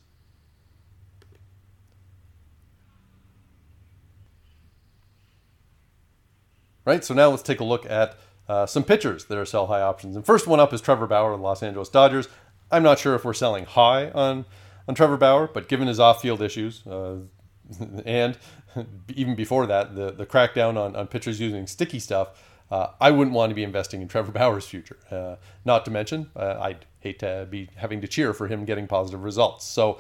Right, 6.85 7.05
so 7.05 7.15
now 7.15 7.31
let's 7.31 7.43
take 7.43 7.61
a 7.61 7.65
look 7.65 7.87
at 7.87 8.19
uh, 8.49 8.67
some 8.67 8.83
pitchers 8.83 9.27
that 9.27 9.39
are 9.39 9.45
sell 9.45 9.69
high 9.69 9.83
options. 9.83 10.17
And 10.17 10.27
first 10.27 10.47
one 10.47 10.61
up 10.61 10.73
is 10.73 10.81
Trevor 10.81 11.07
Bauer 11.07 11.33
of 11.33 11.39
the 11.39 11.45
Los 11.45 11.63
Angeles 11.63 11.89
Dodgers. 11.89 12.29
I'm 12.71 12.83
not 12.83 12.99
sure 12.99 13.15
if 13.15 13.25
we're 13.25 13.35
selling 13.35 13.65
high 13.65 14.11
on 14.11 14.45
on 14.89 14.97
Trevor 14.97 15.17
Bauer, 15.17 15.47
but 15.47 15.69
given 15.69 15.87
his 15.87 16.01
off-field 16.01 16.43
issues 16.43 16.85
uh, 16.87 17.19
and 18.05 18.37
even 19.15 19.37
before 19.37 19.67
that, 19.67 19.95
the 19.95 20.11
the 20.11 20.27
crackdown 20.27 20.77
on, 20.77 20.97
on 20.97 21.07
pitchers 21.07 21.39
using 21.39 21.67
sticky 21.67 22.01
stuff, 22.01 22.43
uh, 22.71 22.89
I 23.01 23.11
wouldn't 23.13 23.35
want 23.35 23.51
to 23.51 23.55
be 23.55 23.63
investing 23.63 24.03
in 24.03 24.09
Trevor 24.09 24.33
Bauer's 24.39 24.67
future. 24.67 24.99
Uh, 25.11 25.37
not 25.65 25.85
to 25.85 25.91
mention, 25.91 26.31
uh, 26.35 26.59
I'd 26.61 26.85
hate 26.99 27.21
to 27.21 27.47
be 27.49 27.69
having 27.77 28.01
to 28.01 28.09
cheer 28.09 28.33
for 28.33 28.49
him 28.49 28.65
getting 28.65 28.87
positive 28.87 29.23
results. 29.23 29.67
So. 29.67 29.99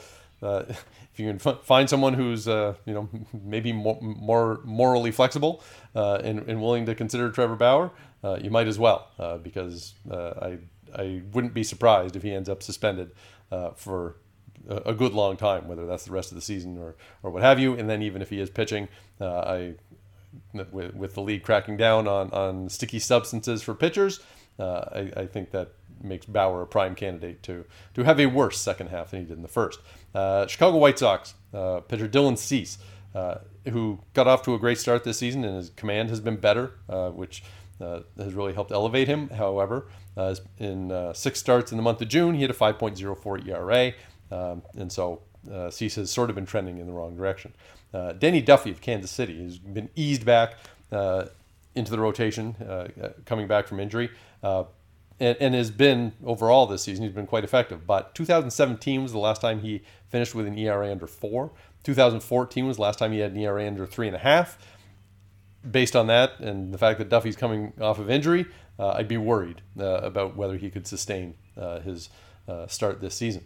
Uh, 1.13 1.15
if 1.15 1.21
you 1.21 1.27
can 1.27 1.39
find 1.39 1.89
someone 1.89 2.15
who's 2.15 2.49
uh, 2.49 2.75
you 2.87 2.95
know 2.95 3.09
maybe 3.45 3.73
more, 3.73 3.99
more 4.01 4.61
morally 4.65 5.11
flexible 5.11 5.63
uh, 5.95 6.17
and, 6.17 6.41
and, 6.49 6.61
willing 6.61 6.87
to 6.87 6.95
consider 6.95 7.31
Trevor 7.31 7.57
Bauer, 7.57 7.91
uh, 8.25 8.39
you 8.41 8.51
might 8.51 8.67
as 8.67 8.79
well 8.79 9.09
uh, 9.19 9.39
because 9.39 9.95
uh, 10.11 10.33
I 10.41 10.59
I 10.95 11.23
wouldn't 11.33 11.55
be 11.55 11.63
surprised 11.63 12.17
if 12.17 12.23
he 12.23 12.33
ends 12.33 12.49
up 12.49 12.63
suspended 12.63 13.13
for 13.77 14.17
a, 14.69 14.95
good 14.95 15.13
long 15.13 15.37
time, 15.37 15.67
whether 15.67 15.87
that's 15.87 16.05
the 16.05 16.13
rest 16.13 16.31
of 16.31 16.37
the 16.37 16.43
season 16.43 16.79
or 16.79 16.97
or 17.23 17.31
what 17.31 17.43
have 17.43 17.59
you. 17.59 17.75
And 17.75 17.89
then 17.89 18.03
even 18.03 18.23
if 18.23 18.31
he 18.31 18.41
is 18.41 18.51
pitching, 18.51 18.89
I 19.21 19.75
with, 20.53 20.95
with 20.95 21.15
the 21.15 21.21
league 21.21 21.43
cracking 21.43 21.77
down 21.77 22.09
on 22.09 22.31
on 22.31 22.69
sticky 22.69 22.99
substances 22.99 23.63
for 23.63 23.75
pitchers. 23.75 24.21
Uh, 24.59 24.85
I, 24.95 25.21
I, 25.23 25.27
think 25.27 25.51
that 25.53 25.73
makes 26.03 26.27
Bauer 26.27 26.63
a 26.63 26.67
prime 26.67 26.95
candidate 26.95 27.43
to 27.45 27.65
to 27.95 28.03
have 28.03 28.21
a 28.21 28.27
worse 28.27 28.59
second 28.59 28.89
half 28.89 29.11
than 29.11 29.21
he 29.21 29.27
did 29.27 29.37
in 29.37 29.43
the 29.43 29.49
first. 29.49 29.81
Uh, 30.15 30.47
Chicago 30.47 30.79
White 30.79 30.99
Sox 30.99 31.35
uh, 31.55 31.81
pitcher 31.81 32.09
Dylan 32.09 32.37
Cease, 32.37 32.79
uh, 33.15 33.37
who 33.71 34.01
got 34.15 34.27
off 34.27 34.43
to 34.43 34.55
a 34.55 34.59
great 34.59 34.79
start 34.79 35.05
this 35.05 35.19
season, 35.19 35.45
and 35.45 35.57
his 35.57 35.71
command 35.71 36.11
has 36.11 36.21
been 36.21 36.37
better, 36.37 36.73
uh, 36.89 37.11
which 37.11 37.43
uh, 37.81 38.01
has 38.17 38.35
really 38.35 38.53
helped 38.53 38.73
elevate 38.73 39.09
him. 39.09 39.29
However, 39.31 39.89
in 40.59 41.13
six 41.15 41.39
starts 41.39 41.73
in 41.73 41.77
the 41.77 41.83
month 41.83 42.01
of 42.03 42.09
June, 42.09 42.35
he 42.35 42.43
had 42.43 42.51
a 42.51 42.55
5.04 42.55 43.49
ERA, 43.49 43.93
um, 44.31 44.63
and 44.77 44.93
so 44.93 45.23
Cease 45.71 45.97
has 45.97 46.11
sort 46.11 46.31
of 46.31 46.37
been 46.37 46.47
trending 46.47 46.79
in 46.79 46.87
the 46.87 46.93
wrong 46.93 47.17
direction. 47.17 47.53
Danny 48.19 48.41
Duffy 48.41 48.71
of 48.71 48.81
Kansas 48.81 49.11
City 49.11 49.43
has 49.43 49.59
been 49.59 49.89
eased 49.97 50.25
back 50.25 50.55
into 51.75 51.91
the 51.91 51.99
rotation, 51.99 52.55
coming 53.25 53.47
back 53.47 53.67
from 53.67 53.81
injury 53.81 54.11
and, 55.21 55.37
and, 55.41 55.55
has 55.55 55.71
been 55.71 56.13
overall 56.25 56.67
this 56.67 56.83
season. 56.83 57.05
He's 57.05 57.15
been 57.15 57.27
quite 57.27 57.45
effective. 57.45 57.87
But 57.87 58.15
2017 58.15 59.03
was 59.03 59.13
the 59.13 59.19
last 59.19 59.41
time 59.41 59.61
he 59.61 59.83
finished 60.09 60.35
with 60.35 60.47
an 60.47 60.59
ERA 60.59 60.91
under 60.91 61.07
four. 61.07 61.53
2014 61.85 62.67
was 62.67 62.77
the 62.77 62.83
last 62.83 62.99
time 62.99 63.13
he 63.13 63.19
had 63.19 63.33
an 63.33 63.39
ERA 63.39 63.67
under 63.67 63.87
three 63.87 64.07
and 64.07 64.17
a 64.17 64.21
half. 64.21 64.59
Based 65.69 65.95
on 65.95 66.09
that 66.09 66.41
and 66.41 66.75
the 66.75 66.79
fact 66.79 66.99
that 66.99 67.09
Duffy's 67.09 67.37
coming 67.37 67.73
off 67.81 67.99
of 67.99 68.11
injury, 68.11 68.47
uh, 68.79 68.91
I'd 68.91 69.09
be 69.09 69.17
worried 69.17 69.63
uh, 69.79 69.85
about 69.85 70.37
whether 70.37 70.57
he 70.57 70.71
could 70.71 70.87
sustain 70.87 71.35
uh, 71.57 71.81
his 71.81 72.09
uh, 72.49 72.67
start 72.67 73.01
this 73.01 73.15
season. 73.15 73.45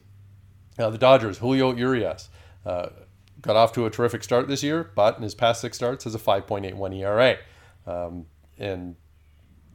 Now 0.79 0.91
the 0.91 0.99
Dodgers, 0.99 1.39
Julio 1.39 1.75
Urias, 1.75 2.29
uh, 2.65 2.89
got 3.41 3.57
off 3.57 3.73
to 3.75 3.87
a 3.87 3.91
terrific 3.91 4.25
start 4.25 4.49
this 4.49 4.63
year, 4.63 4.91
but 4.95 5.17
in 5.17 5.23
his 5.23 5.35
past 5.35 5.61
six 5.61 5.77
starts 5.77 6.05
has 6.05 6.15
a 6.15 6.19
5.81 6.19 6.97
ERA. 6.97 7.37
Um, 7.87 8.27
and 8.59 8.97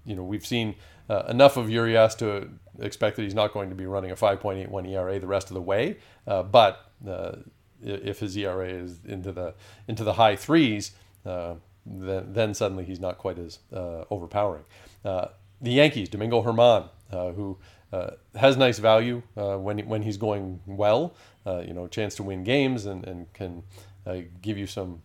you 0.06 0.16
know 0.16 0.24
we've 0.24 0.46
seen 0.46 0.76
uh, 1.12 1.26
enough 1.28 1.58
of 1.58 1.70
Urias 1.70 2.16
to 2.16 2.50
expect 2.80 3.18
that 3.18 3.24
he's 3.24 3.36
not 3.36 3.52
going 3.52 3.70
to 3.70 3.76
be 3.76 3.86
running 3.86 4.12
a 4.12 4.16
5.81 4.16 4.90
ERA 4.90 5.20
the 5.20 5.28
rest 5.28 5.50
of 5.50 5.56
the 5.56 5.62
way. 5.62 5.98
Uh, 6.26 6.42
but 6.42 6.90
uh, 7.08 7.34
if 7.82 8.20
his 8.20 8.38
ERA 8.38 8.70
is 8.70 9.00
into 9.06 9.32
the 9.34 9.54
into 9.88 10.04
the 10.04 10.14
high 10.14 10.36
threes, 10.36 10.92
uh, 11.26 11.56
then, 11.86 12.32
then 12.32 12.54
suddenly 12.54 12.86
he's 12.86 13.00
not 13.00 13.18
quite 13.18 13.38
as 13.40 13.60
uh, 13.74 14.06
overpowering. 14.10 14.64
Uh, 15.04 15.28
the 15.60 15.72
Yankees, 15.72 16.10
Domingo 16.10 16.42
Germán, 16.42 16.90
who 17.36 17.58
has 18.36 18.56
nice 18.56 18.80
value 18.80 19.22
when 19.36 19.80
when 19.80 20.02
he's 20.04 20.18
going 20.18 20.62
well, 20.66 21.14
you 21.46 21.74
know, 21.74 21.88
chance 21.88 22.16
to 22.16 22.24
win 22.24 22.44
games 22.44 22.86
and 22.86 23.06
and 23.06 23.32
can 23.34 23.64
give 24.42 24.58
you 24.58 24.66
some 24.66 25.02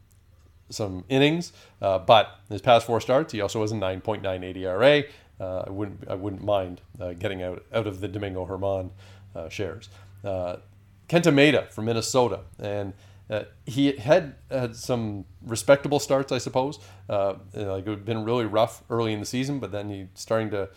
some 0.70 1.04
innings. 1.08 1.52
Uh, 1.80 1.98
but 1.98 2.40
his 2.48 2.60
past 2.60 2.86
four 2.86 3.00
starts, 3.00 3.32
he 3.32 3.40
also 3.40 3.60
has 3.60 3.72
a 3.72 3.76
9.98 3.76 4.56
ERA. 4.56 5.04
Uh, 5.38 5.64
I 5.66 5.70
wouldn't 5.70 6.08
I 6.08 6.14
wouldn't 6.14 6.42
mind 6.42 6.80
uh, 7.00 7.12
getting 7.12 7.42
out 7.42 7.64
out 7.72 7.86
of 7.86 8.00
the 8.00 8.08
Domingo 8.08 8.46
Germán 8.46 8.90
uh, 9.34 9.48
shares. 9.48 9.88
Uh, 10.24 10.56
Kenta 11.08 11.32
Maeda 11.32 11.70
from 11.70 11.84
Minnesota, 11.84 12.40
and 12.58 12.94
uh, 13.28 13.42
he 13.66 13.92
had 13.92 14.34
had 14.50 14.74
some 14.74 15.24
respectable 15.42 16.00
starts, 16.00 16.32
I 16.32 16.38
suppose. 16.38 16.78
like 17.08 17.38
it 17.54 17.86
had 17.86 18.04
been 18.04 18.24
really 18.24 18.46
rough 18.46 18.82
early 18.88 19.12
in 19.12 19.20
the 19.20 19.26
season, 19.26 19.58
but 19.60 19.72
then 19.72 19.90
he's 19.90 20.06
starting 20.14 20.50
to 20.50 20.70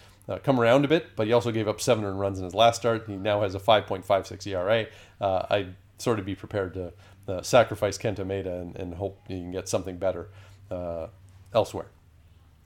come 0.44 0.60
around 0.60 0.86
a 0.86 0.88
bit. 0.88 1.16
But 1.16 1.28
he 1.28 1.34
also 1.34 1.52
gave 1.52 1.68
up 1.68 1.80
seven 1.80 2.04
runs 2.06 2.38
in 2.38 2.44
his 2.44 2.54
last 2.54 2.82
start. 2.82 3.06
He 3.08 3.16
now 3.16 3.42
has 3.42 3.56
a 3.56 3.60
5.56 3.60 4.46
ERA. 4.46 4.88
I'd 5.22 5.76
sort 5.98 6.20
of 6.20 6.26
be 6.26 6.36
prepared 6.36 6.74
to 6.76 6.94
uh, 7.30 7.42
sacrifice 7.42 7.98
Kenta 7.98 8.26
Maeda 8.26 8.62
and, 8.62 8.76
and, 8.76 8.96
hope 8.96 9.20
you 9.28 9.38
can 9.38 9.52
get 9.52 9.70
something 9.70 9.98
better 9.98 10.30
uh, 10.72 11.08
elsewhere. 11.54 11.88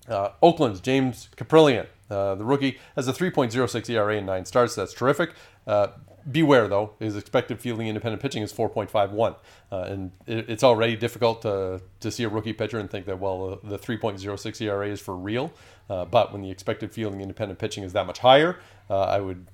Uh, 0.08 0.30
Oakland's 0.42 0.80
James 0.82 1.30
Kaprielian, 1.38 1.88
uh, 2.10 2.36
the 2.36 2.44
rookie, 2.44 2.80
has 2.96 3.08
a 3.08 3.14
3.06 3.14 3.90
ERA 3.90 4.18
in 4.18 4.26
nine 4.26 4.46
starts. 4.46 4.76
That's 4.76 4.94
terrific. 4.94 5.32
Uh, 5.66 5.88
beware, 6.30 6.68
though, 6.68 6.94
his 7.00 7.16
expected 7.16 7.60
fielding 7.60 7.88
independent 7.88 8.22
pitching 8.22 8.44
is 8.44 8.52
4.51. 8.52 9.36
Uh, 9.72 9.78
and 9.78 10.12
it, 10.26 10.50
it's 10.50 10.64
already 10.64 10.96
difficult 10.96 11.42
to, 11.44 11.82
to 12.02 12.12
see 12.12 12.24
a 12.24 12.30
rookie 12.30 12.54
pitcher 12.54 12.80
and 12.80 12.90
think 12.90 13.06
that, 13.06 13.20
well, 13.20 13.60
the 13.64 13.80
3.06 13.80 14.62
ERA 14.62 14.88
is 14.88 15.00
for 15.00 15.16
real. 15.16 15.54
but 15.88 16.34
when 16.34 16.42
the 16.42 16.52
expected 16.52 16.92
fielding 16.92 17.22
independent 17.22 17.60
pitching 17.60 17.84
is 17.84 17.94
that 17.94 18.06
much 18.06 18.20
higher, 18.20 18.60
I 18.90 19.20
would 19.20 19.48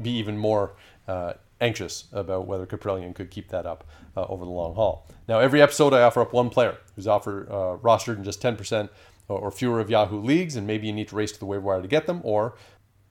be 0.00 0.10
even 0.10 0.38
more 0.38 0.74
anxious 1.64 2.04
about 2.12 2.46
whether 2.46 2.66
Kaprielian 2.66 3.14
could 3.14 3.30
keep 3.30 3.48
that 3.48 3.64
up 3.64 3.84
uh, 4.16 4.26
over 4.28 4.44
the 4.44 4.50
long 4.50 4.74
haul. 4.74 5.08
Now, 5.26 5.38
every 5.40 5.62
episode 5.62 5.94
I 5.94 6.02
offer 6.02 6.20
up 6.20 6.32
one 6.32 6.50
player 6.50 6.76
who's 6.94 7.06
offered 7.06 7.48
uh, 7.48 7.78
rostered 7.82 8.16
in 8.16 8.24
just 8.24 8.42
10% 8.42 8.90
or, 9.28 9.50
fewer 9.50 9.80
of 9.80 9.88
Yahoo 9.88 10.20
leagues, 10.20 10.54
and 10.54 10.66
maybe 10.66 10.86
you 10.86 10.92
need 10.92 11.08
to 11.08 11.16
race 11.16 11.32
to 11.32 11.38
the 11.38 11.46
waiver 11.46 11.62
wire 11.62 11.80
to 11.80 11.88
get 11.88 12.06
them, 12.06 12.20
or 12.24 12.54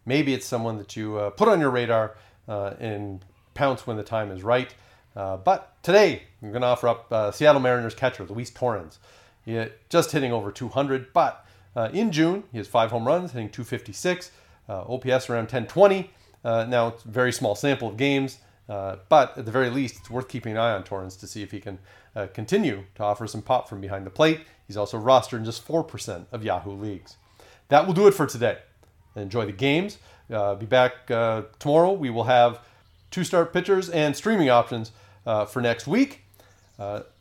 maybe 0.06 0.32
it's 0.36 0.46
someone 0.46 0.78
that 0.78 0.96
you 0.96 1.18
uh, 1.18 1.32
put 1.32 1.48
on 1.48 1.60
your 1.60 1.72
radar 1.72 2.16
uh, 2.48 2.76
and 2.80 3.26
pounce 3.56 3.88
when 3.88 3.98
the 3.98 4.04
time 4.04 4.30
is 4.30 4.44
right. 4.44 4.76
Uh, 5.16 5.38
but 5.38 5.76
today, 5.82 6.22
I'm 6.44 6.52
going 6.52 6.62
to 6.62 6.68
offer 6.68 6.88
up 6.88 7.12
uh, 7.12 7.32
Seattle 7.32 7.62
Mariners 7.62 7.96
catcher 7.96 8.26
Luis 8.26 8.52
Torrens. 8.52 9.00
He 9.44 9.66
just 9.90 10.12
hitting 10.12 10.32
over 10.32 10.52
200, 10.52 11.12
but 11.14 11.46
in 11.92 12.12
June, 12.12 12.44
he 12.52 12.60
has 12.60 12.68
five 12.68 12.92
home 12.92 13.08
runs, 13.08 13.32
hitting 13.32 13.50
256, 13.50 14.32
OPS 14.70 15.30
around 15.30 15.46
1020. 15.46 16.12
Uh, 16.44 16.66
now, 16.66 16.90
it's 16.90 17.06
a 17.06 17.08
very 17.08 17.32
small 17.32 17.56
sample 17.56 17.88
of 17.88 17.98
games, 17.98 18.40
uh, 18.68 18.98
but 19.10 19.38
at 19.38 19.46
the 19.46 19.52
very 19.52 19.70
least, 19.70 19.98
it's 20.00 20.10
worth 20.10 20.28
keeping 20.28 20.54
an 20.54 20.58
eye 20.58 20.74
on 20.74 20.84
Torrens 20.84 21.16
to 21.18 21.28
see 21.28 21.42
if 21.42 21.52
he 21.52 21.60
can 21.60 21.80
uh, 22.16 22.28
continue 22.34 22.84
to 22.96 23.04
offer 23.04 23.28
some 23.28 23.42
pop 23.42 23.70
from 23.70 23.82
behind 23.82 24.06
the 24.06 24.10
plate. 24.10 24.42
He's 24.68 24.78
also 24.78 25.00
rostered 25.00 25.40
in 25.40 25.46
just 25.46 25.66
4% 25.66 26.26
of 26.32 26.44
Yahoo 26.44 26.72
leagues. 26.72 27.16
That 27.70 27.88
will 27.88 27.94
do 27.94 28.08
it 28.08 28.14
for 28.14 28.26
today. 28.26 28.58
Enjoy 29.16 29.46
the 29.46 29.52
games. 29.52 29.98
Uh, 30.32 30.56
be 30.56 30.66
back 30.66 31.10
uh, 31.12 31.44
tomorrow. 31.60 31.94
We 31.94 32.10
will 32.10 32.24
have 32.26 32.60
two 33.12 33.24
start 33.24 33.54
pitchers 33.54 33.90
and 33.90 34.16
streaming 34.16 34.50
options 34.50 34.92
uh, 35.26 35.46
for 35.46 35.62
next 35.62 35.88
week. 35.88 36.22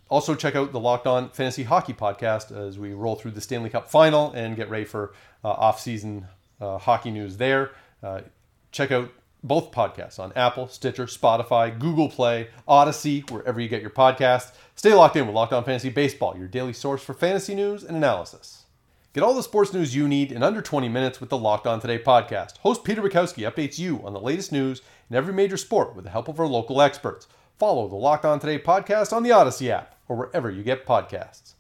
also, 0.09 0.35
check 0.35 0.57
out 0.57 0.73
the 0.73 0.81
Locked 0.81 1.07
On 1.07 1.31
Fantasy 1.31 1.63
Hockey 1.63 1.93
podcast 1.93 2.57
as 2.57 2.79
we 2.79 2.93
roll 2.93 3.15
through 3.15 3.31
the 3.31 3.41
Stanley 3.41 3.71
Cup 3.71 3.91
final 3.91 4.33
and 4.33 4.57
get 4.57 4.69
ready 4.69 4.85
for 4.85 5.13
off 5.45 5.81
season 5.81 6.27
hockey 6.61 7.11
news 7.11 7.37
there 7.37 7.71
check 8.73 8.91
out 8.91 9.11
both 9.45 9.73
podcasts 9.73 10.19
on 10.19 10.33
Apple, 10.35 10.69
Stitcher, 10.69 11.07
Spotify, 11.07 11.77
Google 11.77 12.09
Play, 12.09 12.49
Audacy, 12.69 13.29
wherever 13.31 13.61
you 13.61 13.69
get 13.69 13.83
your 13.83 13.91
podcasts. 13.91 14.53
Stay 14.77 14.95
locked 14.95 15.17
in 15.17 15.27
with 15.27 15.35
Locked 15.35 15.53
On 15.53 15.65
Fantasy 15.65 15.91
Baseball, 15.91 16.37
your 16.37 16.49
daily 16.49 16.73
source 16.73 17.03
for 17.03 17.15
fantasy 17.15 17.55
news 17.55 17.85
and 17.85 17.97
analysis. 17.97 18.65
Get 19.13 19.23
all 19.23 19.35
the 19.35 19.43
sports 19.43 19.75
news 19.75 19.95
you 19.95 20.09
need 20.09 20.33
in 20.33 20.43
under 20.43 20.63
20 20.63 20.89
minutes 20.89 21.21
with 21.21 21.29
the 21.29 21.37
Locked 21.37 21.67
On 21.67 21.81
Today 21.81 21.99
podcast. 21.99 22.59
Host 22.59 22.83
Peter 22.83 23.03
Bukowski 23.03 23.51
updates 23.51 23.79
you 23.79 24.01
on 24.07 24.15
the 24.15 24.21
latest 24.21 24.53
news 24.53 24.81
in 25.11 25.17
every 25.17 25.35
major 25.35 25.59
sport 25.59 25.95
with 25.95 26.05
the 26.05 26.11
help 26.11 26.29
of 26.29 26.41
our 26.41 26.47
local 26.47 26.81
experts. 26.81 27.27
Follow 27.59 27.89
the 27.89 27.97
Locked 27.97 28.25
On 28.25 28.41
Today 28.41 28.59
podcast 28.59 29.13
on 29.13 29.23
the 29.23 29.31
Audacy 29.31 29.69
app 29.69 29.97
or 30.09 30.17
wherever 30.17 30.51
you 30.51 30.63
get 30.63 30.87
podcasts. 30.87 31.55